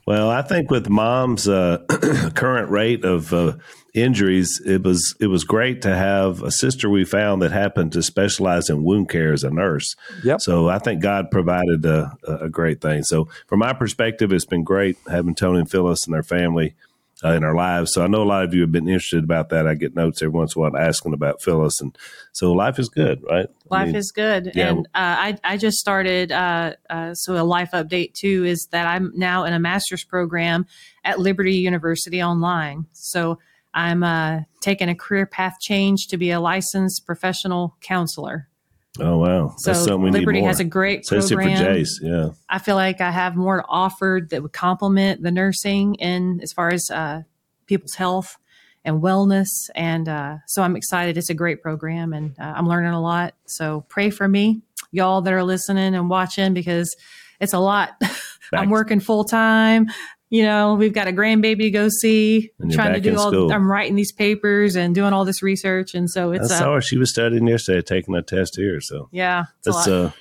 [0.06, 1.80] Well, I think with mom's uh,
[2.36, 3.54] current rate of uh,
[3.94, 8.04] injuries, it was it was great to have a sister we found that happened to
[8.04, 9.96] specialize in wound care as a nurse.
[10.24, 10.42] Yep.
[10.42, 13.04] So I think God provided a, a great thing.
[13.04, 16.76] So from my perspective, it's been great having Tony and Phyllis and their family
[17.24, 17.94] uh, in our lives.
[17.94, 19.68] So I know a lot of you have been interested about that.
[19.68, 21.98] I get notes every once in a while asking about Phyllis, and
[22.32, 23.48] so life is good, right?
[23.70, 24.70] Life I mean, is good, yeah.
[24.70, 26.32] and uh, I I just started.
[26.32, 30.66] Uh, uh, so a life update too is that I'm now in a master's program
[31.04, 32.86] at Liberty University online.
[32.92, 33.40] So
[33.74, 38.50] I'm uh, taking a career path change to be a licensed professional counselor.
[38.99, 40.49] Oh wow, So that's something we Liberty need more.
[40.49, 41.58] has a great so it's it for program.
[41.58, 42.29] Jase, yeah.
[42.49, 46.53] I feel like I have more to offer that would complement the nursing and as
[46.53, 47.23] far as uh,
[47.65, 48.38] people's health
[48.86, 49.69] and wellness.
[49.73, 51.17] And uh, so I'm excited.
[51.17, 53.34] It's a great program and uh, I'm learning a lot.
[53.45, 56.95] So pray for me, y'all that are listening and watching, because
[57.39, 57.99] it's a lot.
[58.53, 59.88] I'm working full time.
[60.34, 63.52] You know, we've got a grandbaby to go see, trying to do all, school.
[63.52, 65.93] I'm writing these papers and doing all this research.
[65.93, 66.82] And so it's, I it's, saw uh, her.
[66.82, 68.82] She was studying yesterday, taking a test here.
[68.82, 70.12] So yeah, let's uh,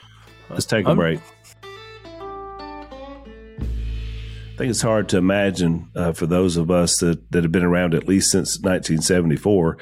[0.50, 1.20] let's take a I'm- break.
[3.62, 7.64] I think it's hard to imagine uh, for those of us that, that have been
[7.64, 9.78] around at least since 1974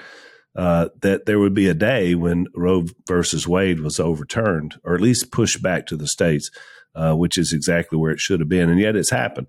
[0.55, 5.01] uh, that there would be a day when Roe versus Wade was overturned, or at
[5.01, 6.53] least pushed back to the states,
[6.95, 9.49] uh, which is exactly where it should have been, and yet it's happened.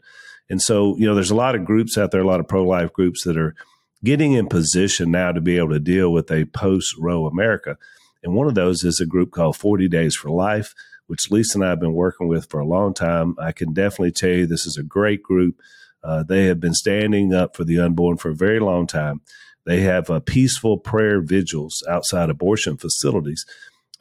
[0.51, 2.91] And so, you know, there's a lot of groups out there, a lot of pro-life
[2.91, 3.55] groups that are
[4.03, 7.77] getting in position now to be able to deal with a post-Roe America.
[8.21, 10.75] And one of those is a group called 40 Days for Life,
[11.07, 13.35] which Lisa and I have been working with for a long time.
[13.39, 15.57] I can definitely tell you this is a great group.
[16.03, 19.21] Uh, they have been standing up for the unborn for a very long time.
[19.65, 23.45] They have uh, peaceful prayer vigils outside abortion facilities.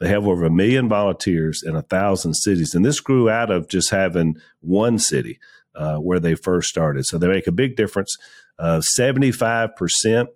[0.01, 2.75] They have over a million volunteers in a thousand cities.
[2.75, 5.39] And this grew out of just having one city
[5.75, 7.05] uh, where they first started.
[7.05, 8.15] So they make a big difference.
[8.59, 10.27] Uh, 75%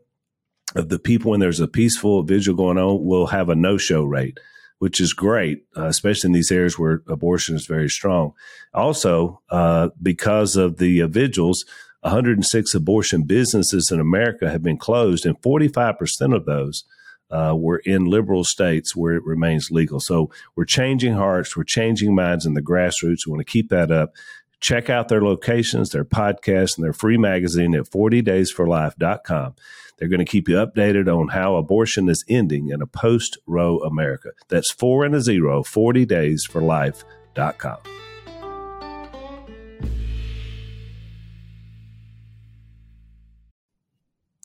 [0.75, 4.03] of the people, when there's a peaceful vigil going on, will have a no show
[4.03, 4.39] rate,
[4.79, 8.33] which is great, uh, especially in these areas where abortion is very strong.
[8.73, 11.65] Also, uh, because of the uh, vigils,
[12.01, 16.83] 106 abortion businesses in America have been closed, and 45% of those
[17.31, 19.99] uh, were in liberal states where it remains legal.
[19.99, 23.25] So we're changing hearts, we're changing minds in the grassroots.
[23.25, 24.13] We want to keep that up.
[24.59, 29.55] Check out their locations, their podcast, and their free magazine at 40daysforlife.com.
[29.97, 33.77] They're going to keep you updated on how abortion is ending in a post Roe
[33.79, 34.31] America.
[34.49, 37.77] That's four and a zero, 40daysforlife.com.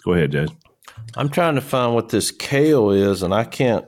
[0.04, 0.50] Go ahead, Judge.
[1.14, 3.84] I'm trying to find what this kale is, and I can't.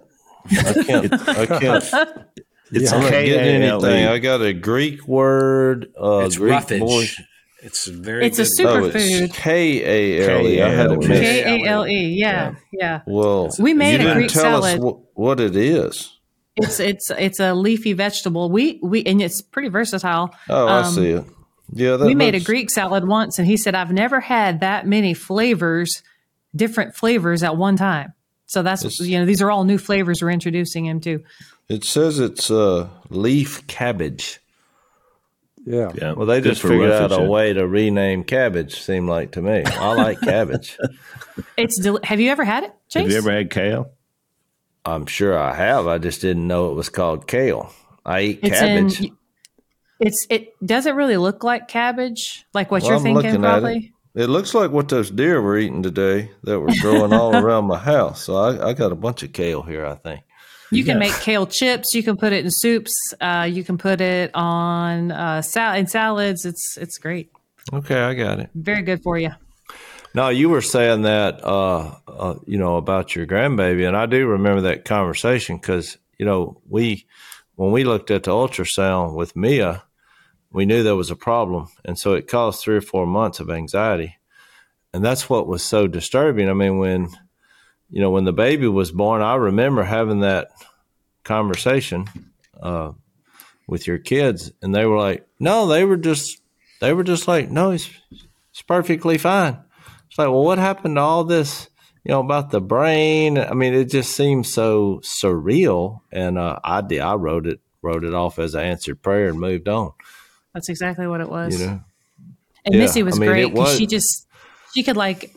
[0.50, 1.28] I can't.
[1.28, 1.84] I can't.
[2.72, 4.06] It's I'm not getting anything.
[4.06, 5.92] I got a Greek word.
[6.00, 6.80] Uh, it's Greek roughage.
[6.80, 7.06] boy-
[7.62, 8.26] It's very.
[8.26, 8.96] It's a good super Oh, word.
[8.96, 9.32] it's food.
[9.34, 10.60] K A L E.
[10.62, 11.08] I had it K-A-L-E.
[11.08, 11.22] mixed.
[11.22, 12.06] K A L E.
[12.18, 13.00] Yeah, yeah.
[13.06, 14.78] Well, We made you a didn't Greek tell salad.
[14.78, 16.18] us wh- what it is.
[16.56, 18.50] It's it's it's a leafy vegetable.
[18.50, 20.34] We we and it's pretty versatile.
[20.48, 21.24] Oh, I Um, see it.
[21.74, 24.86] Yeah, that we made a Greek salad once, and he said, "I've never had that
[24.86, 26.02] many flavors,
[26.54, 28.12] different flavors at one time."
[28.46, 31.20] So that's It's- you know these are all new flavors we're introducing him to.
[31.72, 34.40] It says it's uh, leaf cabbage.
[35.64, 35.90] Yeah.
[35.94, 36.12] Yeah.
[36.12, 38.80] Well, they Good just figured out a way to rename cabbage.
[38.80, 39.62] Seemed like to me.
[39.64, 40.78] I like cabbage.
[41.56, 43.04] It's del- have you ever had it, Jase?
[43.04, 43.90] Have you ever had kale?
[44.84, 45.86] I'm sure I have.
[45.86, 47.72] I just didn't know it was called kale.
[48.04, 49.00] I eat It's cabbage.
[49.00, 49.16] in.
[49.98, 53.48] It's it doesn't really look like cabbage, like what Well, you're I'm thinking, looking at
[53.48, 53.94] probably.
[54.14, 57.78] It looks like what those deer were eating today that were growing all around my
[57.78, 58.24] house.
[58.24, 60.20] So I, I got a bunch of kale here, I think.
[60.72, 61.00] You can Yeah.
[61.10, 61.94] make kale chips.
[61.94, 62.92] You can put it in soups.
[63.20, 66.44] Uh, you can put it on uh, sal- in salads.
[66.44, 67.30] It's it's great.
[67.72, 68.50] Okay, I got it.
[68.54, 69.30] Very good for you.
[70.14, 74.26] No, you were saying that, uh, uh, you know, about your grandbaby, and I do
[74.26, 77.06] remember that conversation because you know we,
[77.54, 79.84] when we looked at the ultrasound with Mia,
[80.52, 83.48] we knew there was a problem, and so it caused three or four months of
[83.50, 84.16] anxiety,
[84.92, 86.48] and that's what was so disturbing.
[86.50, 87.08] I mean, when,
[87.92, 90.48] you know, when the baby was born, I remember having that
[91.24, 92.08] conversation
[92.60, 92.92] uh,
[93.68, 96.40] with your kids, and they were like, "No, they were just,
[96.80, 99.58] they were just like, no, he's, he's perfectly fine."
[100.08, 101.68] It's like, well, what happened to all this,
[102.02, 103.38] you know, about the brain?
[103.38, 106.00] I mean, it just seems so surreal.
[106.10, 109.38] And uh, I did, I wrote it, wrote it off as I answered prayer and
[109.38, 109.92] moved on.
[110.52, 111.58] That's exactly what it was.
[111.58, 111.80] You know,
[112.64, 114.26] and Yeah, Missy was I mean, great because she just
[114.74, 115.34] she could like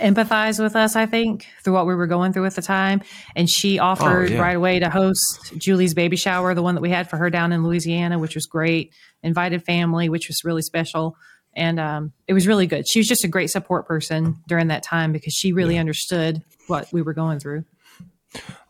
[0.00, 0.96] empathize with us.
[0.96, 3.02] I think through what we were going through at the time,
[3.36, 4.40] and she offered Oh, yeah.
[4.40, 7.52] right away to host Julie's baby shower, the one that we had for her down
[7.52, 8.92] in Louisiana, which was great.
[9.22, 11.16] Invited family, which was really special.
[11.54, 12.88] And um, it was really good.
[12.88, 16.90] She was just a great support person during that time because she really understood what
[16.92, 17.64] we were going through.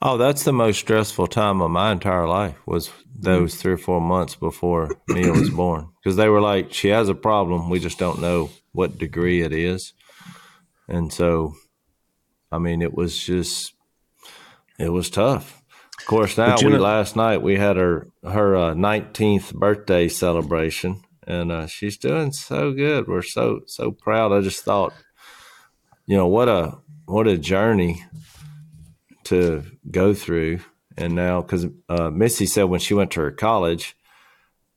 [0.02, 4.00] oh, that's the most stressful time of my entire life was those three or four
[4.00, 7.70] months before Mia was born because they were like, she has a problem.
[7.70, 9.92] We just don't know what degree it is.
[10.88, 11.54] And so,
[12.50, 13.74] I mean, it was just
[14.78, 15.62] it was tough.
[15.98, 21.02] Of course, now we know, last night we had her her nineteenth uh, birthday celebration,
[21.26, 23.06] and uh, she's doing so good.
[23.06, 24.32] We're so so proud.
[24.32, 24.92] I just thought,
[26.06, 28.04] you know, what a what a journey
[29.24, 30.60] to go through.
[30.96, 33.96] And now, because uh, Missy said when she went to her college,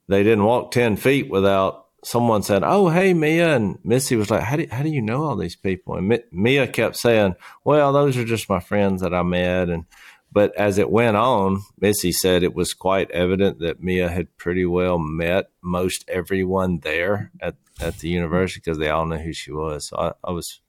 [0.08, 4.44] they didn't walk ten feet without someone said, "Oh, hey, Mia," and Missy was like,
[4.44, 8.18] "How do how do you know all these people?" And Mia kept saying, "Well, those
[8.18, 9.86] are just my friends that I met." And
[10.32, 14.66] but as it went on, Missy said it was quite evident that Mia had pretty
[14.66, 19.52] well met most everyone there at, at the university because they all knew who she
[19.52, 19.88] was.
[19.88, 20.62] So I, I was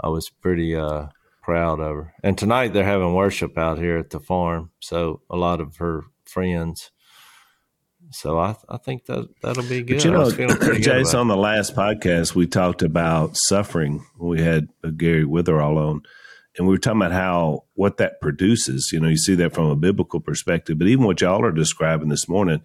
[0.00, 1.08] I was pretty uh,
[1.42, 2.14] proud of her.
[2.22, 6.04] And tonight they're having worship out here at the farm, so a lot of her
[6.24, 6.90] friends.
[8.14, 9.96] So I, I think that that'll be good.
[9.96, 10.10] But you
[10.46, 14.06] know, Jase, on the last podcast we talked about suffering.
[14.18, 16.02] We had Gary Witherall on
[16.56, 18.90] and we were talking about how what that produces.
[18.92, 22.08] You know, you see that from a biblical perspective, but even what y'all are describing
[22.08, 22.62] this morning,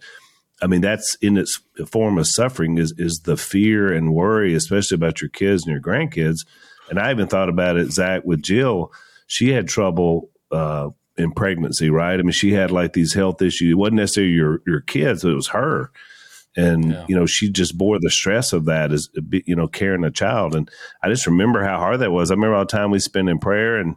[0.62, 1.60] I mean, that's in its
[1.90, 5.82] form of suffering is is the fear and worry, especially about your kids and your
[5.82, 6.46] grandkids.
[6.88, 8.92] And I even thought about it, Zach, with Jill.
[9.26, 12.18] She had trouble uh, in pregnancy, right?
[12.18, 13.72] I mean, she had like these health issues.
[13.72, 15.90] It wasn't necessarily your your kids; it was her
[16.56, 17.04] and yeah.
[17.08, 20.54] you know she just bore the stress of that as you know carrying a child
[20.54, 20.68] and
[21.02, 23.38] i just remember how hard that was i remember all the time we spent in
[23.38, 23.96] prayer and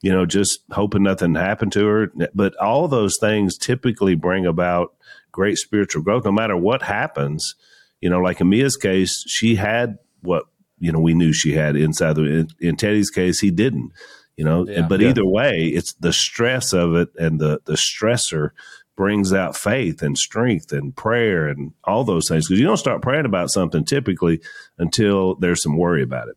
[0.00, 4.94] you know just hoping nothing happened to her but all those things typically bring about
[5.30, 7.54] great spiritual growth no matter what happens
[8.00, 10.44] you know like in mia's case she had what
[10.78, 13.92] you know we knew she had inside the in, in teddy's case he didn't
[14.36, 15.08] you know yeah, but yeah.
[15.08, 18.50] either way it's the stress of it and the the stressor
[18.96, 23.02] brings out faith and strength and prayer and all those things because you don't start
[23.02, 24.40] praying about something typically
[24.78, 26.36] until there's some worry about it.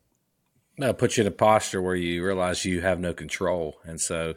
[0.78, 4.00] No, it puts you in a posture where you realize you have no control, and
[4.00, 4.36] so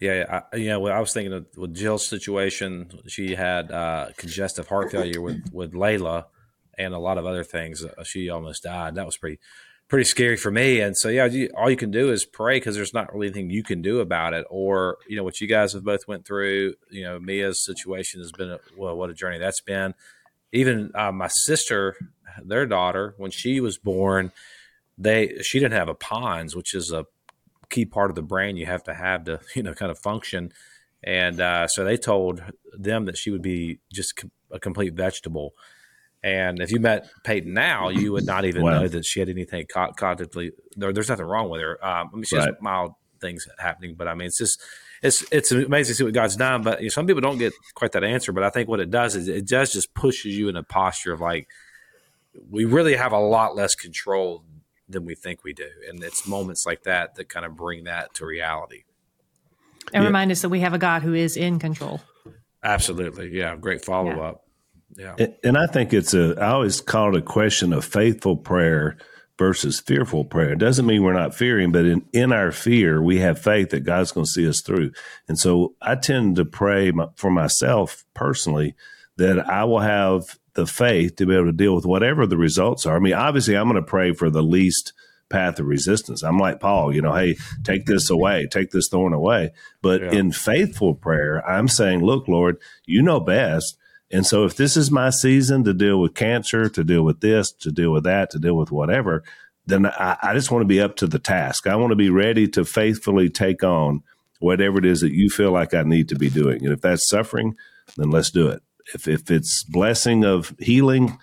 [0.00, 4.68] yeah, I, you know, I was thinking of, with Jill's situation, she had uh, congestive
[4.68, 6.26] heart failure with with Layla,
[6.76, 7.84] and a lot of other things.
[7.84, 8.94] Uh, she almost died.
[8.96, 9.38] That was pretty
[9.88, 10.80] pretty scary for me.
[10.80, 13.50] And so, yeah, you, all you can do is pray because there's not really anything
[13.50, 14.46] you can do about it.
[14.50, 18.30] Or, you know, what you guys have both went through, you know, Mia's situation has
[18.32, 19.94] been, a, well, what a journey that's been.
[20.52, 21.96] Even uh, my sister,
[22.42, 24.30] their daughter, when she was born,
[24.98, 27.06] they, she didn't have a pons, which is a
[27.70, 30.52] key part of the brain you have to have to, you know, kind of function.
[31.02, 32.42] And uh, so they told
[32.76, 35.54] them that she would be just a complete vegetable.
[36.22, 38.80] And if you met Peyton now, you would not even wow.
[38.80, 40.50] know that she had anything co- cognitively.
[40.76, 41.84] There, there's nothing wrong with her.
[41.84, 42.48] Um, I mean, she right.
[42.48, 44.60] has mild things happening, but I mean, it's just
[45.02, 46.62] it's it's amazing to see what God's done.
[46.62, 48.32] But you know, some people don't get quite that answer.
[48.32, 51.12] But I think what it does is it does just pushes you in a posture
[51.12, 51.46] of like
[52.50, 54.44] we really have a lot less control
[54.88, 58.14] than we think we do, and it's moments like that that kind of bring that
[58.14, 58.82] to reality.
[59.92, 60.08] And yeah.
[60.08, 62.00] remind us that we have a God who is in control.
[62.62, 63.56] Absolutely, yeah.
[63.56, 64.42] Great follow up.
[64.42, 64.47] Yeah.
[65.44, 68.96] And I think it's a, I always call it a question of faithful prayer
[69.38, 70.52] versus fearful prayer.
[70.52, 73.84] It doesn't mean we're not fearing, but in, in our fear, we have faith that
[73.84, 74.90] God's going to see us through.
[75.28, 78.74] And so I tend to pray for myself personally
[79.16, 82.84] that I will have the faith to be able to deal with whatever the results
[82.84, 82.96] are.
[82.96, 84.92] I mean, obviously, I'm going to pray for the least
[85.28, 86.22] path of resistance.
[86.22, 89.52] I'm like Paul, you know, hey, take this away, take this thorn away.
[89.82, 90.12] But yeah.
[90.12, 93.76] in faithful prayer, I'm saying, look, Lord, you know best.
[94.10, 97.52] And so if this is my season to deal with cancer, to deal with this,
[97.52, 99.22] to deal with that, to deal with whatever,
[99.66, 101.66] then I, I just want to be up to the task.
[101.66, 104.02] I want to be ready to faithfully take on
[104.40, 106.64] whatever it is that you feel like I need to be doing.
[106.64, 107.56] And if that's suffering,
[107.96, 108.62] then let's do it.
[108.94, 111.18] If, if it's blessing of healing,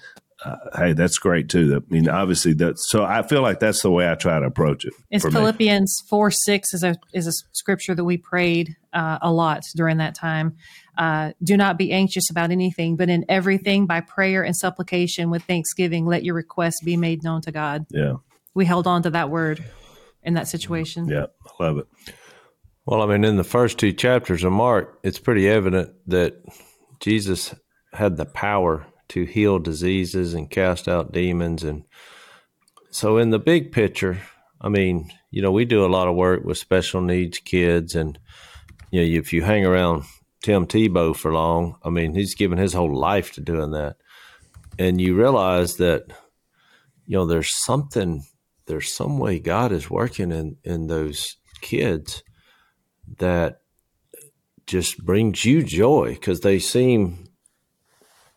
[0.45, 1.75] uh, hey, that's great too.
[1.75, 2.77] I mean, obviously that.
[2.77, 4.93] So I feel like that's the way I try to approach it.
[5.09, 6.07] It's Philippians me.
[6.07, 10.13] four six is a is a scripture that we prayed uh, a lot during that
[10.13, 10.55] time.
[10.97, 15.43] Uh, do not be anxious about anything, but in everything by prayer and supplication with
[15.43, 17.85] thanksgiving, let your requests be made known to God.
[17.89, 18.17] Yeah,
[18.53, 19.65] we held on to that word
[20.21, 21.09] in that situation.
[21.09, 21.87] Yeah, I love it.
[22.85, 26.35] Well, I mean, in the first two chapters of Mark, it's pretty evident that
[26.99, 27.55] Jesus
[27.93, 31.63] had the power to heal diseases and cast out demons.
[31.63, 31.83] And
[32.89, 34.19] so, in the big picture,
[34.61, 37.95] I mean, you know, we do a lot of work with special needs kids.
[37.95, 38.17] And,
[38.91, 40.03] you know, if you hang around
[40.41, 43.97] Tim Tebow for long, I mean, he's given his whole life to doing that.
[44.79, 46.05] And you realize that,
[47.05, 48.23] you know, there's something,
[48.65, 52.23] there's some way God is working in, in those kids
[53.17, 53.61] that
[54.67, 57.25] just brings you joy because they seem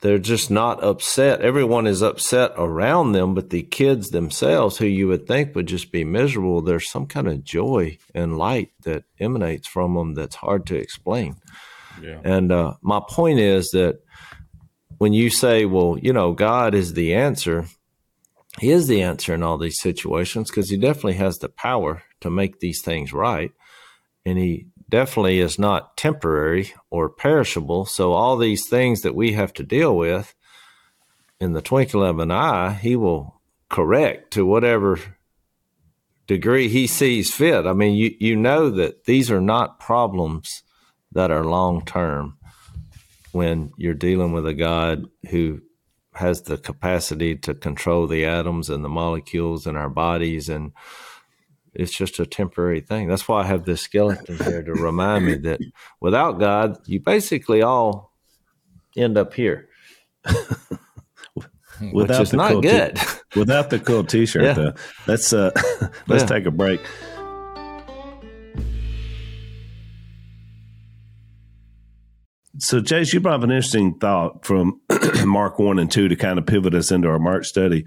[0.01, 1.41] they're just not upset.
[1.41, 5.91] Everyone is upset around them, but the kids themselves, who you would think would just
[5.91, 10.67] be miserable, there's some kind of joy and light that emanates from them that's hard
[10.67, 11.37] to explain.
[12.01, 12.21] Yeah.
[12.23, 14.01] And uh, my point is that
[14.99, 17.67] when you say, well, you know, God is the answer,
[18.61, 22.31] He is the answer in all these situations because He definitely has the power to
[22.31, 23.51] make these things right.
[24.25, 27.87] And He definitely is not temporary or perishable.
[27.87, 30.35] So all these things that we have to deal with
[31.41, 34.99] in the twinkle of an eye, he will correct to whatever
[36.27, 37.67] degree he sees fit.
[37.67, 40.63] I mean, you, you know that these are not problems
[41.13, 42.39] that are long term
[43.33, 45.61] when you're dealing with a God who
[46.15, 50.73] has the capacity to control the atoms and the molecules in our bodies and
[51.79, 53.07] it's just a temporary thing.
[53.07, 55.61] That's why I have this skeleton here to remind me that
[56.01, 58.13] without God, you basically all
[58.97, 59.69] end up here.
[60.25, 62.97] without Which is not cool good.
[62.97, 64.53] T- without the cool T-shirt, yeah.
[64.55, 64.73] though.
[65.07, 65.53] Let's uh,
[66.09, 66.27] let's yeah.
[66.27, 66.81] take a break.
[72.61, 74.81] So, Jase, you brought up an interesting thought from
[75.25, 77.87] Mark one and two to kind of pivot us into our March study.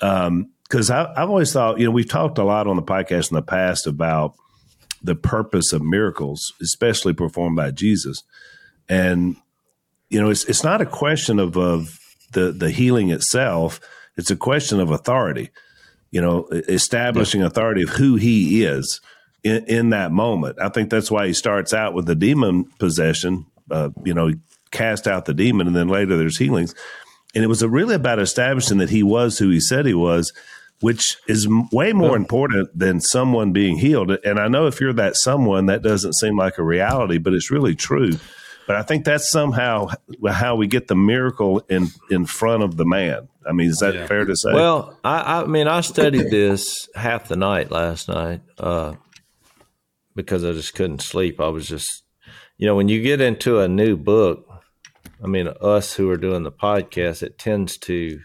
[0.00, 3.36] Um, because I've always thought, you know, we've talked a lot on the podcast in
[3.36, 4.34] the past about
[5.02, 8.22] the purpose of miracles, especially performed by Jesus,
[8.88, 9.36] and
[10.10, 11.98] you know, it's it's not a question of of
[12.32, 13.80] the the healing itself;
[14.16, 15.50] it's a question of authority.
[16.10, 19.00] You know, establishing authority of who He is
[19.44, 20.58] in, in that moment.
[20.58, 23.46] I think that's why He starts out with the demon possession.
[23.70, 24.32] Uh, you know,
[24.70, 26.74] cast out the demon, and then later there's healings.
[27.34, 30.32] And it was really about establishing that he was who he said he was
[30.80, 34.12] which is way more important than someone being healed.
[34.24, 37.50] And I know if you're that someone, that doesn't seem like a reality, but it's
[37.50, 38.12] really true.
[38.66, 39.88] But I think that's somehow
[40.28, 43.28] how we get the miracle in in front of the man.
[43.48, 44.06] I mean, is that yeah.
[44.06, 44.52] fair to say?
[44.52, 48.96] Well, I, I, mean, I studied this half the night last night uh,
[50.14, 51.40] because I just couldn't sleep.
[51.40, 52.02] I was just,
[52.58, 54.46] you know, when you get into a new book,
[55.24, 58.20] I mean, us who are doing the podcast, it tends to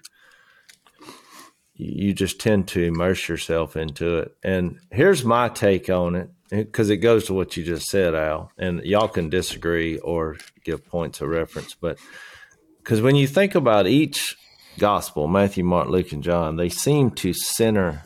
[1.76, 4.36] you just tend to immerse yourself into it.
[4.44, 8.52] And here's my take on it because it goes to what you just said, Al,
[8.58, 11.74] and y'all can disagree or give points of reference.
[11.74, 11.98] But
[12.78, 14.36] because when you think about each
[14.78, 18.04] gospel, Matthew, Mark, Luke, and John, they seem to center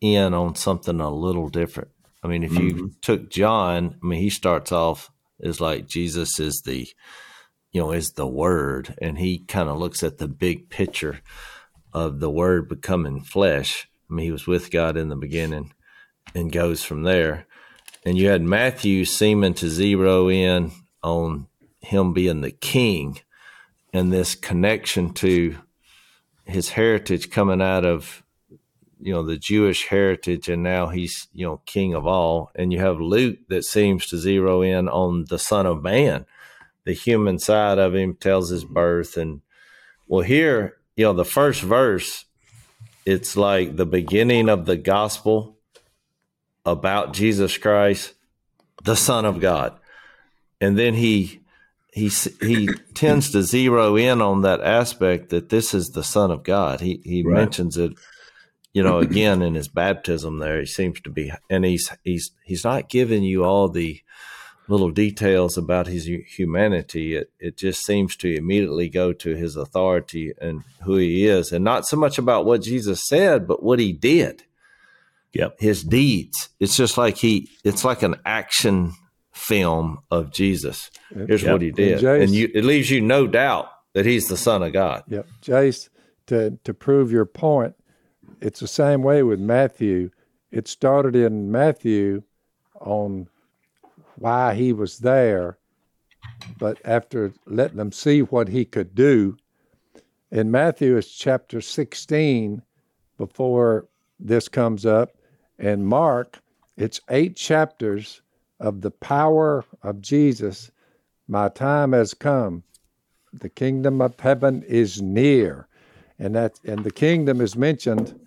[0.00, 1.90] in on something a little different.
[2.22, 2.66] I mean, if mm-hmm.
[2.66, 5.10] you took John, I mean, he starts off
[5.42, 6.86] as like Jesus is the,
[7.72, 11.20] you know, is the word, and he kind of looks at the big picture
[11.94, 13.88] of the Word becoming flesh.
[14.10, 15.72] I mean, he was with God in the beginning
[16.34, 17.46] and goes from there.
[18.04, 20.72] And you had Matthew seeming to zero in
[21.02, 21.46] on
[21.80, 23.20] him being the king
[23.92, 25.56] and this connection to
[26.44, 28.22] his heritage coming out of
[29.00, 32.78] you know the Jewish heritage and now he's you know king of all and you
[32.80, 36.26] have Luke that seems to zero in on the son of man
[36.84, 39.42] the human side of him tells his birth and
[40.06, 42.24] well here you know, the first verse,
[43.04, 45.58] it's like the beginning of the gospel
[46.64, 48.14] about Jesus Christ,
[48.82, 49.78] the Son of God.
[50.60, 51.40] And then he
[51.92, 56.42] he he tends to zero in on that aspect that this is the Son of
[56.42, 56.80] God.
[56.80, 57.34] He he right.
[57.34, 57.92] mentions it,
[58.72, 60.60] you know, again in his baptism there.
[60.60, 64.00] He seems to be and he's he's he's not giving you all the
[64.68, 70.32] little details about his humanity, it, it just seems to immediately go to his authority
[70.40, 73.92] and who he is, and not so much about what Jesus said, but what he
[73.92, 74.44] did.
[75.32, 75.56] Yep.
[75.58, 76.48] His deeds.
[76.60, 78.92] It's just like he, it's like an action
[79.32, 80.90] film of Jesus.
[81.12, 81.52] Here's yep.
[81.52, 81.92] what he did.
[81.92, 85.02] And, Jase, and you, it leaves you no doubt that he's the Son of God.
[85.08, 85.26] Yep.
[85.40, 85.90] Jase,
[86.28, 87.74] to, to prove your point,
[88.40, 90.10] it's the same way with Matthew.
[90.52, 92.22] It started in Matthew
[92.80, 93.28] on
[94.16, 95.58] why he was there,
[96.58, 99.36] but after letting them see what he could do,
[100.30, 102.62] in Matthew it's chapter 16
[103.18, 103.88] before
[104.18, 105.16] this comes up,
[105.58, 106.40] and Mark
[106.76, 108.22] it's eight chapters
[108.58, 110.70] of the power of Jesus.
[111.28, 112.64] My time has come.
[113.32, 115.68] The kingdom of heaven is near,
[116.18, 118.18] and that and the kingdom is mentioned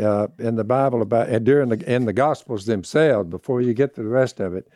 [0.00, 3.28] uh, in the Bible about and during the in the Gospels themselves.
[3.28, 4.68] Before you get to the rest of it,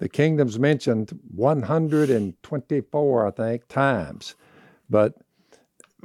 [0.00, 4.34] the kingdom's mentioned 124, I think, times.
[4.88, 5.14] But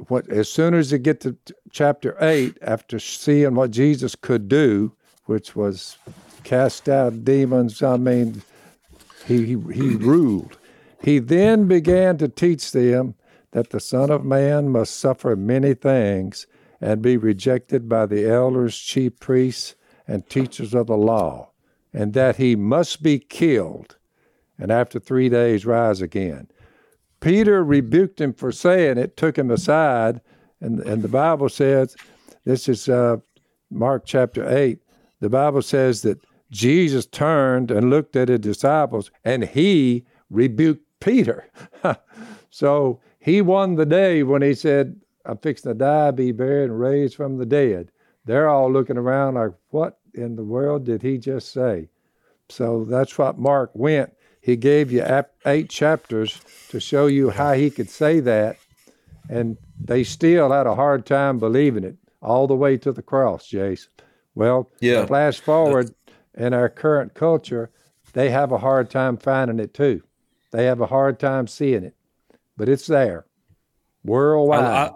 [0.08, 1.34] what, as soon as you get to
[1.70, 4.92] chapter 8, after seeing what Jesus could do,
[5.24, 5.96] which was
[6.44, 8.42] cast out demons, I mean,
[9.26, 10.58] he, he, he ruled.
[11.02, 13.14] He then began to teach them
[13.52, 16.46] that the Son of Man must suffer many things
[16.82, 19.74] and be rejected by the elders, chief priests,
[20.06, 21.48] and teachers of the law,
[21.96, 23.96] and that he must be killed,
[24.58, 26.46] and after three days rise again.
[27.20, 30.20] Peter rebuked him for saying it, took him aside,
[30.60, 31.96] and, and the Bible says,
[32.44, 33.16] this is uh,
[33.70, 34.78] Mark chapter 8,
[35.20, 36.20] the Bible says that
[36.50, 41.48] Jesus turned and looked at his disciples, and he rebuked Peter.
[42.50, 46.78] so he won the day when he said, I'm fixing to die, be buried, and
[46.78, 47.90] raised from the dead.
[48.26, 51.88] They're all looking around like, what in the world did he just say?
[52.48, 54.12] So that's what Mark went.
[54.40, 55.04] He gave you
[55.44, 58.58] eight chapters to show you how he could say that,
[59.28, 63.48] and they still had a hard time believing it all the way to the cross,
[63.48, 63.88] Jase.
[64.34, 65.04] Well, yeah.
[65.06, 65.94] flash forward
[66.34, 67.70] in our current culture,
[68.12, 70.02] they have a hard time finding it too.
[70.52, 71.96] They have a hard time seeing it,
[72.56, 73.26] but it's there
[74.04, 74.64] worldwide.
[74.64, 74.86] I,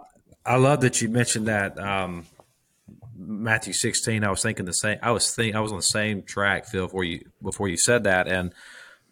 [0.45, 2.25] I, I love that you mentioned that um,
[3.31, 4.23] Matthew 16.
[4.23, 4.99] I was thinking the same.
[5.01, 8.03] I was think I was on the same track, Phil, before you before you said
[8.03, 8.27] that.
[8.27, 8.53] And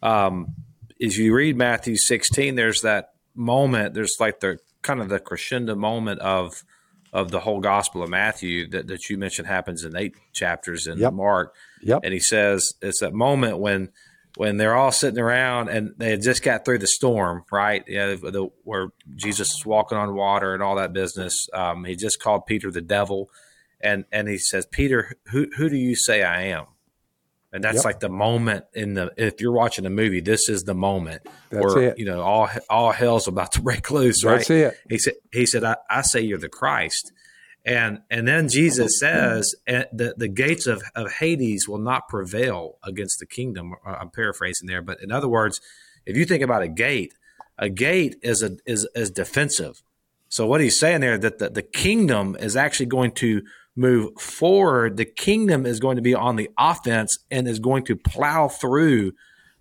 [0.01, 0.55] um,
[1.01, 3.93] as you read Matthew 16, there's that moment.
[3.93, 6.63] There's like the kind of the crescendo moment of
[7.11, 10.99] of the whole Gospel of Matthew that, that you mentioned happens in eight chapters in
[10.99, 11.13] yep.
[11.13, 11.55] Mark.
[11.81, 12.01] Yep.
[12.03, 13.89] And he says it's that moment when
[14.35, 17.83] when they're all sitting around and they had just got through the storm, right?
[17.87, 21.49] Yeah, the, where Jesus is walking on water and all that business.
[21.51, 23.29] Um, he just called Peter the devil,
[23.81, 26.65] and and he says, Peter, who who do you say I am?
[27.51, 27.85] And that's yep.
[27.85, 31.63] like the moment in the if you're watching a movie, this is the moment that's
[31.65, 31.97] where it.
[31.97, 34.37] you know all all hell's about to break loose, right?
[34.37, 34.77] That's it.
[34.89, 37.11] He said he said I, I say you're the Christ.
[37.65, 43.19] And and then Jesus says the the gates of, of Hades will not prevail against
[43.19, 43.73] the kingdom.
[43.85, 45.59] Uh, I'm paraphrasing there, but in other words,
[46.05, 47.13] if you think about a gate,
[47.57, 49.81] a gate is a is is defensive.
[50.29, 53.41] So what he's saying there that the, the kingdom is actually going to
[53.75, 54.97] move forward.
[54.97, 59.13] The kingdom is going to be on the offense and is going to plow through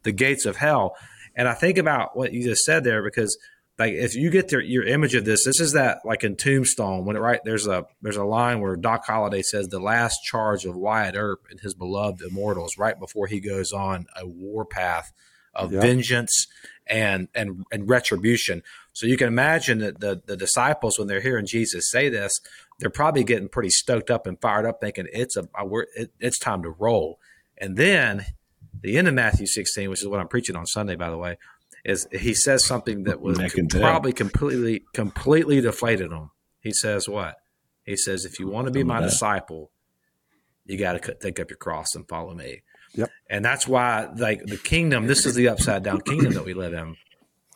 [0.03, 0.97] the gates of hell.
[1.37, 3.37] And I think about what you just said there because
[3.79, 7.05] like if you get their, your image of this, this is that like in Tombstone
[7.05, 10.65] when it right there's a there's a line where Doc Holliday says the last charge
[10.65, 15.13] of Wyatt Earp and his beloved immortals right before he goes on a war path
[15.59, 15.83] of yep.
[15.83, 16.47] vengeance
[16.87, 18.63] and and and retribution.
[18.93, 22.41] So you can imagine that the the disciples when they're hearing Jesus say this,
[22.79, 25.47] they're probably getting pretty stoked up and fired up, thinking it's a
[25.95, 27.19] it, it's time to roll.
[27.59, 28.25] And then
[28.81, 31.37] the end of Matthew 16, which is what I'm preaching on Sunday, by the way,
[31.85, 33.39] is he says something that was
[33.71, 36.31] probably completely completely deflated him.
[36.61, 37.37] He says what?
[37.85, 39.71] He says, "If you want to be my disciple,
[40.67, 42.63] you got to take up your cross and follow me."
[42.95, 43.11] Yep.
[43.31, 46.73] And that's why, like the kingdom, this is the upside down kingdom that we live
[46.73, 46.97] in.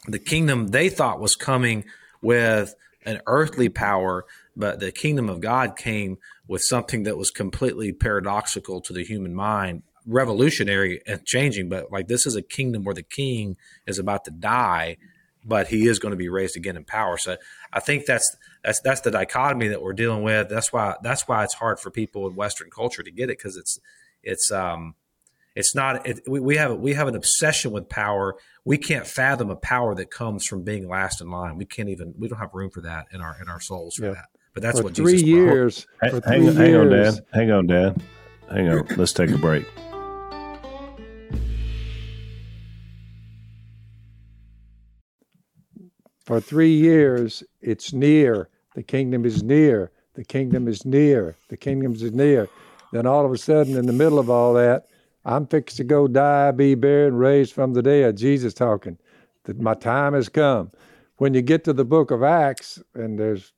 [0.07, 1.85] The kingdom they thought was coming
[2.21, 2.75] with
[3.05, 4.25] an earthly power,
[4.57, 9.35] but the kingdom of God came with something that was completely paradoxical to the human
[9.35, 13.57] mind revolutionary and changing, but like this is a kingdom where the king
[13.87, 14.97] is about to die,
[15.45, 17.17] but he is going to be raised again in power.
[17.17, 17.37] So
[17.73, 20.49] I think that's that's that's the dichotomy that we're dealing with.
[20.49, 23.57] That's why that's why it's hard for people in Western culture to get it because
[23.57, 23.79] it's
[24.23, 24.95] it's um
[25.55, 28.37] it's not it, we, we have we have an obsession with power.
[28.65, 31.57] We can't fathom a power that comes from being last in line.
[31.57, 34.07] We can't even we don't have room for that in our in our souls for
[34.07, 34.13] yeah.
[34.13, 34.27] that.
[34.55, 35.87] But that's for what three Jesus years.
[36.01, 37.19] Hang, hang, hang on, Dan.
[37.33, 38.03] Hang on, Dad.
[38.51, 38.87] Hang on.
[38.97, 39.67] Let's take a break.
[46.25, 48.49] For three years, it's near.
[48.75, 49.91] The kingdom is near.
[50.15, 51.37] The kingdom is near.
[51.49, 52.49] The kingdom is near.
[52.93, 54.87] Then all of a sudden, in the middle of all that,
[55.25, 58.17] I'm fixed to go die, be buried, and raised from the dead.
[58.17, 58.99] Jesus talking
[59.45, 60.71] that my time has come.
[61.17, 63.53] When you get to the book of Acts, and there's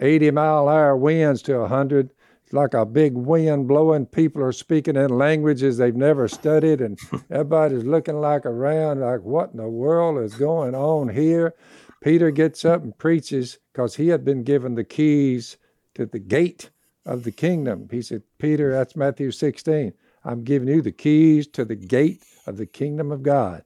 [0.00, 2.12] 80 mile hour winds to 100,
[2.44, 4.06] it's like a big wind blowing.
[4.06, 6.98] People are speaking in languages they've never studied, and
[7.30, 11.54] everybody's looking like around, like, what in the world is going on here?
[12.00, 15.56] Peter gets up and preaches because he had been given the keys
[15.94, 16.70] to the gate
[17.04, 17.88] of the kingdom.
[17.90, 19.92] He said, Peter, that's Matthew 16.
[20.24, 23.62] I'm giving you the keys to the gate of the kingdom of God.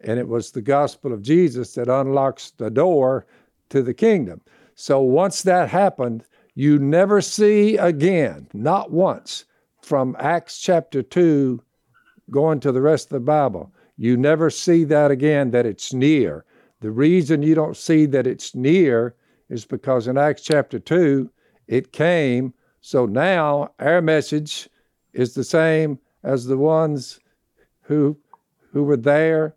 [0.00, 3.26] And it was the gospel of Jesus that unlocks the door
[3.70, 4.40] to the kingdom.
[4.74, 6.24] So once that happened,
[6.54, 9.44] you never see again, not once,
[9.82, 11.62] from Acts chapter 2
[12.30, 16.44] going to the rest of the Bible, you never see that again, that it's near.
[16.80, 19.14] The reason you don't see that it's near
[19.48, 21.30] is because in Acts chapter 2,
[21.66, 22.54] it came.
[22.80, 24.68] So now our message
[25.18, 27.18] is the same as the ones
[27.82, 28.16] who,
[28.72, 29.54] who were there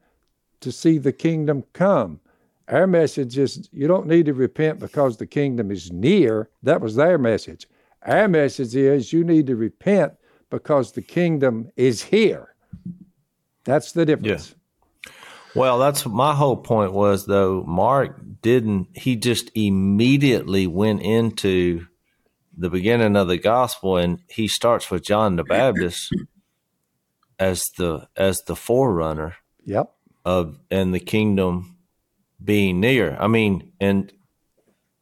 [0.59, 2.19] to see the kingdom come.
[2.67, 6.49] Our message is you don't need to repent because the kingdom is near.
[6.63, 7.67] That was their message.
[8.05, 10.13] Our message is you need to repent
[10.49, 12.55] because the kingdom is here.
[13.63, 14.55] That's the difference.
[15.05, 15.11] Yeah.
[15.53, 21.85] Well, that's my whole point was though Mark didn't he just immediately went into
[22.57, 26.13] the beginning of the gospel and he starts with John the Baptist
[27.39, 29.35] as the as the forerunner.
[29.65, 29.91] Yep.
[30.23, 31.77] Of and the kingdom
[32.43, 33.17] being near.
[33.19, 34.11] I mean, and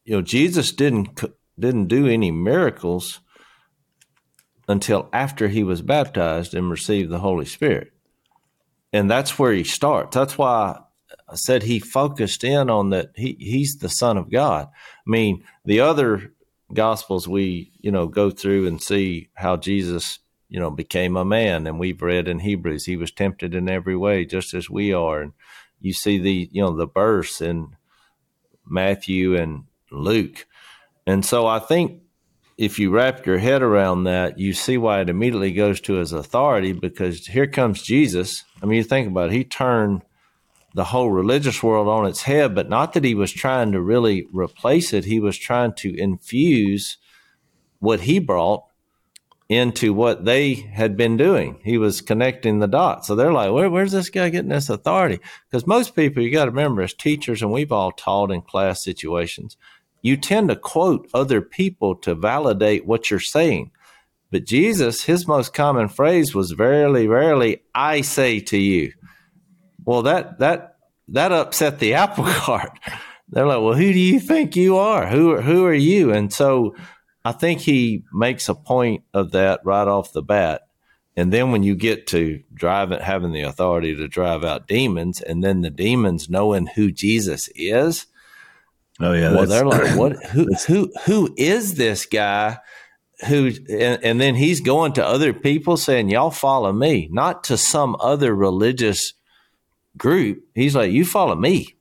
[0.05, 1.19] you know, Jesus didn't
[1.59, 3.19] didn't do any miracles
[4.67, 7.91] until after he was baptized and received the Holy Spirit.
[8.93, 10.15] And that's where he starts.
[10.15, 10.79] That's why
[11.27, 14.67] I said he focused in on that he, he's the son of God.
[14.67, 16.33] I mean, the other
[16.73, 21.67] gospels we, you know, go through and see how Jesus, you know, became a man
[21.67, 25.21] and we've read in Hebrews he was tempted in every way just as we are
[25.21, 25.33] and
[25.81, 27.75] you see the you know the verse in
[28.65, 30.45] Matthew and Luke.
[31.07, 32.01] And so I think
[32.57, 36.11] if you wrap your head around that, you see why it immediately goes to his
[36.11, 38.43] authority because here comes Jesus.
[38.61, 40.03] I mean, you think about it, he turned
[40.73, 44.27] the whole religious world on its head, but not that he was trying to really
[44.31, 45.05] replace it.
[45.05, 46.97] He was trying to infuse
[47.79, 48.65] what he brought
[49.47, 51.59] into what they had been doing.
[51.63, 53.07] He was connecting the dots.
[53.07, 55.19] So they're like, Where, where's this guy getting this authority?
[55.49, 58.83] Because most people, you got to remember, as teachers, and we've all taught in class
[58.83, 59.57] situations,
[60.03, 63.71] you tend to quote other people to validate what you're saying.
[64.31, 68.93] But Jesus, his most common phrase was, Verily, verily, I say to you.
[69.85, 70.77] Well, that, that,
[71.09, 72.77] that upset the apple cart.
[73.29, 75.07] They're like, well, who do you think you are?
[75.07, 76.11] Who, who are you?
[76.11, 76.75] And so
[77.23, 80.63] I think he makes a point of that right off the bat.
[81.15, 85.43] And then when you get to driving, having the authority to drive out demons, and
[85.43, 88.05] then the demons knowing who Jesus is.
[89.01, 90.23] Oh yeah, well they're like, what?
[90.31, 90.47] Who?
[90.67, 90.91] Who?
[91.05, 92.59] Who is this guy?
[93.27, 93.51] Who?
[93.69, 97.97] And, and then he's going to other people saying, "Y'all follow me," not to some
[97.99, 99.13] other religious
[99.99, 100.43] group.
[100.55, 101.75] He's like, "You follow me."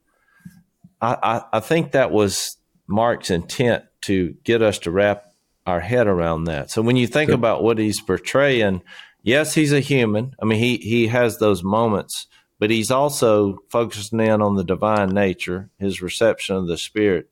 [1.00, 5.24] I, I, I think that was Mark's intent to get us to wrap
[5.66, 6.70] our head around that.
[6.70, 7.34] So when you think sure.
[7.34, 8.82] about what he's portraying,
[9.22, 10.34] yes, he's a human.
[10.40, 12.26] I mean, he he has those moments,
[12.58, 17.28] but he's also focusing in on the divine nature, his reception of the Spirit,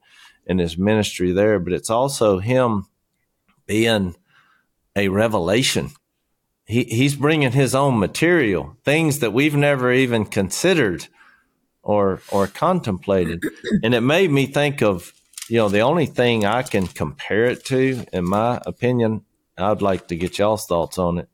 [0.47, 1.59] and his ministry there.
[1.59, 2.87] But it's also him
[3.67, 4.15] being
[4.95, 5.91] a revelation.
[6.67, 11.07] He he's bringing his own material, things that we've never even considered
[11.83, 13.43] or or contemplated,
[13.83, 15.13] and it made me think of
[15.49, 19.25] you know, the only thing I can compare it to, in my opinion,
[19.57, 21.29] I'd like to get y'all's thoughts on it.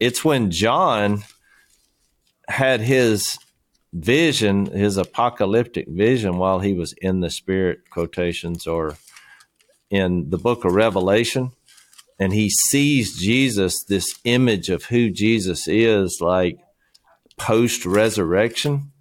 [0.00, 1.24] It's when John
[2.48, 3.38] had his
[3.92, 8.96] vision, his apocalyptic vision, while he was in the spirit quotations or
[9.90, 11.52] in the book of Revelation,
[12.18, 16.58] and he sees Jesus, this image of who Jesus is, like
[17.38, 18.92] post resurrection.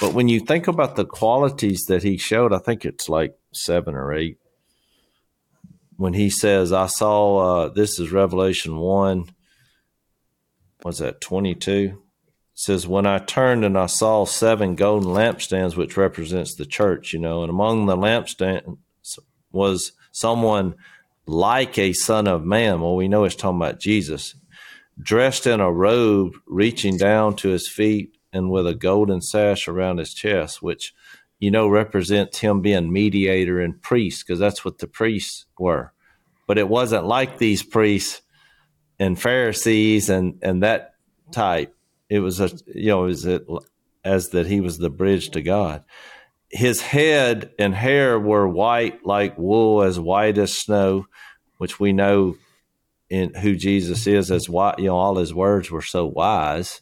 [0.00, 3.94] But when you think about the qualities that he showed, I think it's like seven
[3.94, 4.38] or eight
[6.00, 9.28] when he says, I saw, uh, this is Revelation 1,
[10.82, 12.02] was that 22?
[12.54, 17.18] says, When I turned and I saw seven golden lampstands, which represents the church, you
[17.18, 18.78] know, and among the lampstands
[19.52, 20.74] was someone
[21.26, 22.80] like a son of man.
[22.80, 24.34] Well, we know it's talking about Jesus,
[24.98, 29.98] dressed in a robe reaching down to his feet and with a golden sash around
[29.98, 30.94] his chest, which
[31.40, 35.92] you know, represents him being mediator and priest, because that's what the priests were.
[36.46, 38.20] But it wasn't like these priests
[38.98, 40.94] and Pharisees and, and that
[41.32, 41.74] type.
[42.10, 43.46] It was a, you know, is it
[44.04, 45.84] as that he was the bridge to God.
[46.50, 51.06] His head and hair were white like wool, as white as snow,
[51.58, 52.36] which we know
[53.08, 54.78] in who Jesus is as white.
[54.78, 56.80] You know, all his words were so wise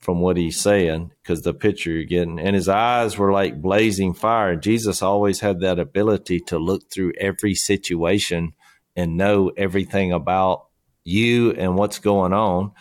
[0.00, 4.14] from what he's saying because the picture you're getting and his eyes were like blazing
[4.14, 8.52] fire jesus always had that ability to look through every situation
[8.96, 10.66] and know everything about
[11.04, 12.72] you and what's going on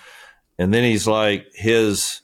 [0.58, 2.22] and then he's like his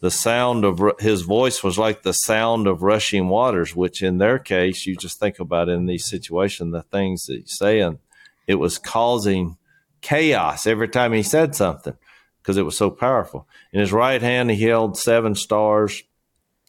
[0.00, 4.38] the sound of his voice was like the sound of rushing waters which in their
[4.38, 7.98] case you just think about in these situations the things that he's saying
[8.46, 9.56] it was causing
[10.00, 11.96] chaos every time he said something
[12.42, 13.46] because it was so powerful.
[13.72, 16.02] In his right hand, he held seven stars,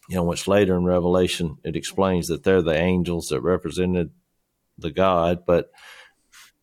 [0.08, 4.10] you know, which later in Revelation it explains that they're the angels that represented
[4.78, 5.70] the God, but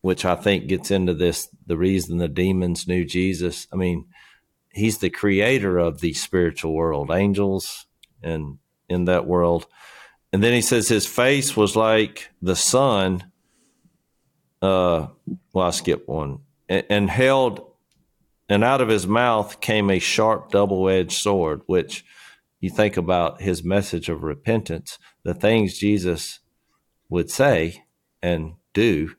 [0.00, 3.66] which I think gets into this the reason the demons knew Jesus.
[3.72, 4.06] I mean,
[4.72, 7.86] he's the creator of the spiritual world, angels,
[8.22, 8.58] and
[8.88, 9.66] in that world.
[10.32, 13.24] and then he says his face was like the sun.
[14.62, 15.08] Uh,
[15.52, 17.66] well, I skipped one and, and held,
[18.48, 22.04] and out of his mouth came a sharp double edged sword, which
[22.60, 26.40] you think about his message of repentance, the things Jesus
[27.08, 27.84] would say
[28.22, 29.14] and do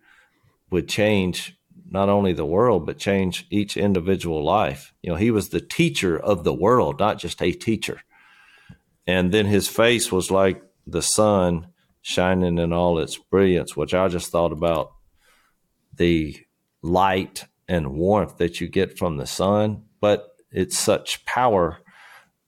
[0.69, 1.57] would change
[1.91, 4.93] not only the world, but change each individual life.
[5.03, 8.01] You know, he was the teacher of the world, not just a teacher.
[9.05, 11.67] And then his face was like the sun
[12.01, 14.93] shining in all its brilliance, which I just thought about
[15.93, 16.37] the
[16.81, 21.79] light and warmth that you get from the sun, but it's such power.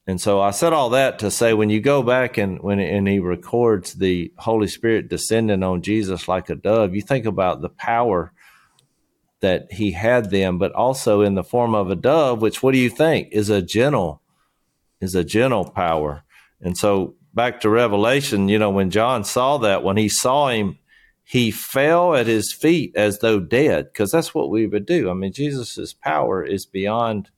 [0.08, 3.08] And so I said all that to say when you go back and when and
[3.08, 7.70] he records the Holy Spirit descending on Jesus like a dove, you think about the
[7.70, 8.34] power
[9.44, 12.78] that he had them, but also in the form of a dove, which what do
[12.78, 14.22] you think is a gentle
[15.02, 16.24] is a gentle power.
[16.62, 20.80] And so back to Revelation, you know, when John saw that, when he saw him,
[21.26, 25.10] he fell at his feet as though dead, because that's what we would do.
[25.10, 27.30] I mean, Jesus's power is beyond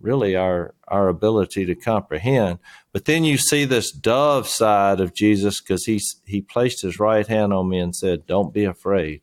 [0.00, 2.60] really our our ability to comprehend.
[2.92, 7.26] But then you see this dove side of Jesus because he he placed his right
[7.26, 9.20] hand on me and said, "Don't be afraid.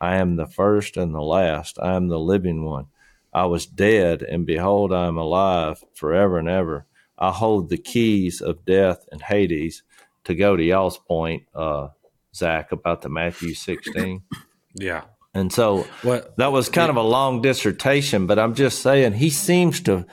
[0.00, 1.78] I am the first and the last.
[1.80, 2.86] I am the living one.
[3.32, 6.86] I was dead, and behold, I am alive forever and ever.
[7.18, 9.82] I hold the keys of death and Hades."
[10.24, 11.88] To go to y'all's point, uh,
[12.34, 14.22] Zach, about the Matthew sixteen.
[14.76, 15.02] Yeah.
[15.34, 19.30] And so What- that was kind of a long dissertation, but I'm just saying he
[19.30, 20.06] seems to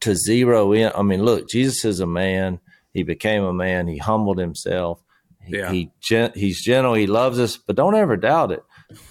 [0.00, 0.90] to zero in.
[0.94, 2.58] I mean, look, Jesus is a man.
[2.94, 3.86] He became a man.
[3.88, 5.02] He humbled himself.
[5.44, 5.70] He, Yeah.
[5.70, 6.94] he gen- he's gentle.
[6.94, 8.62] He loves us, but don't ever doubt it.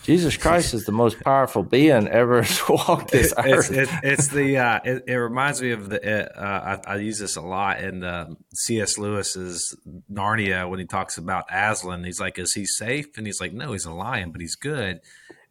[0.03, 3.71] Jesus Christ is the most powerful being ever to walk this it's, earth.
[3.71, 7.35] it's, it's the uh, it, it reminds me of the uh, I, I use this
[7.35, 8.97] a lot in um C.S.
[8.97, 9.75] Lewis's
[10.11, 12.03] Narnia when he talks about Aslan.
[12.03, 15.01] He's like, "Is he safe?" And he's like, "No, he's a lion, but he's good."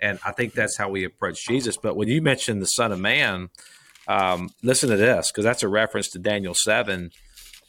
[0.00, 1.76] And I think that's how we approach Jesus.
[1.76, 3.50] But when you mentioned the Son of Man,
[4.08, 7.10] um, listen to this because that's a reference to Daniel seven.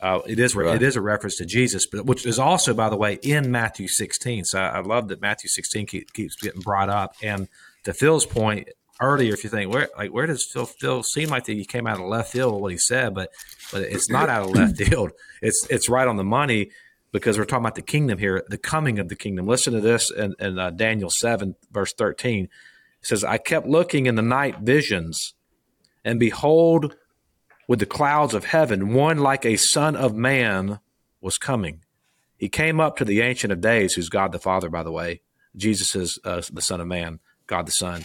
[0.01, 0.75] Uh, it is Right.
[0.75, 3.87] it is a reference to Jesus, but which is also, by the way, in Matthew
[3.87, 4.45] 16.
[4.45, 7.15] So I, I love that Matthew 16 keep, keeps getting brought up.
[7.21, 7.47] And
[7.83, 11.45] to Phil's point earlier, if you think where like where does Phil Phil seem like
[11.45, 13.29] that he came out of left field what he said, but
[13.71, 15.11] but it's not out of left field.
[15.41, 16.71] It's it's right on the money
[17.11, 19.45] because we're talking about the kingdom here, the coming of the kingdom.
[19.45, 22.45] Listen to this in, in uh, Daniel 7 verse 13.
[22.45, 22.49] It
[23.01, 25.35] says, "I kept looking in the night visions,
[26.03, 26.95] and behold."
[27.71, 30.77] With the clouds of heaven, one like a son of man
[31.21, 31.79] was coming.
[32.35, 35.21] He came up to the Ancient of Days, who's God the Father, by the way.
[35.55, 38.03] Jesus is uh, the Son of Man, God the Son.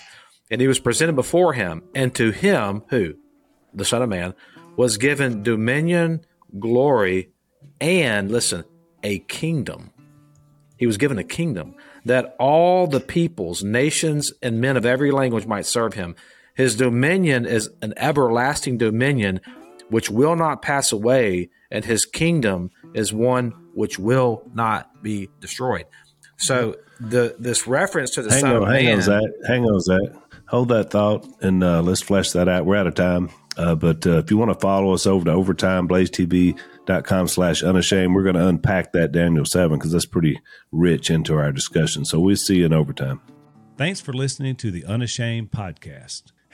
[0.52, 3.14] And he was presented before him, and to him, who?
[3.74, 4.34] The Son of Man,
[4.76, 6.24] was given dominion,
[6.60, 7.32] glory,
[7.80, 8.62] and, listen,
[9.02, 9.90] a kingdom.
[10.76, 15.48] He was given a kingdom that all the peoples, nations, and men of every language
[15.48, 16.14] might serve him.
[16.56, 19.40] His dominion is an everlasting dominion
[19.90, 25.84] which will not pass away, and his kingdom is one which will not be destroyed.
[26.38, 29.22] So the this reference to the Hang Son on, of hang Man, on, Zach.
[29.46, 30.00] Hang on, Zach.
[30.48, 32.64] Hold that thought and uh, let's flesh that out.
[32.64, 33.30] We're out of time.
[33.56, 38.22] Uh, but uh, if you want to follow us over to overtimeblazetv.com slash unashamed, we're
[38.22, 40.38] going to unpack that Daniel 7 because that's pretty
[40.72, 42.04] rich into our discussion.
[42.04, 43.20] So we'll see you in overtime.
[43.76, 46.32] Thanks for listening to the Unashamed podcast.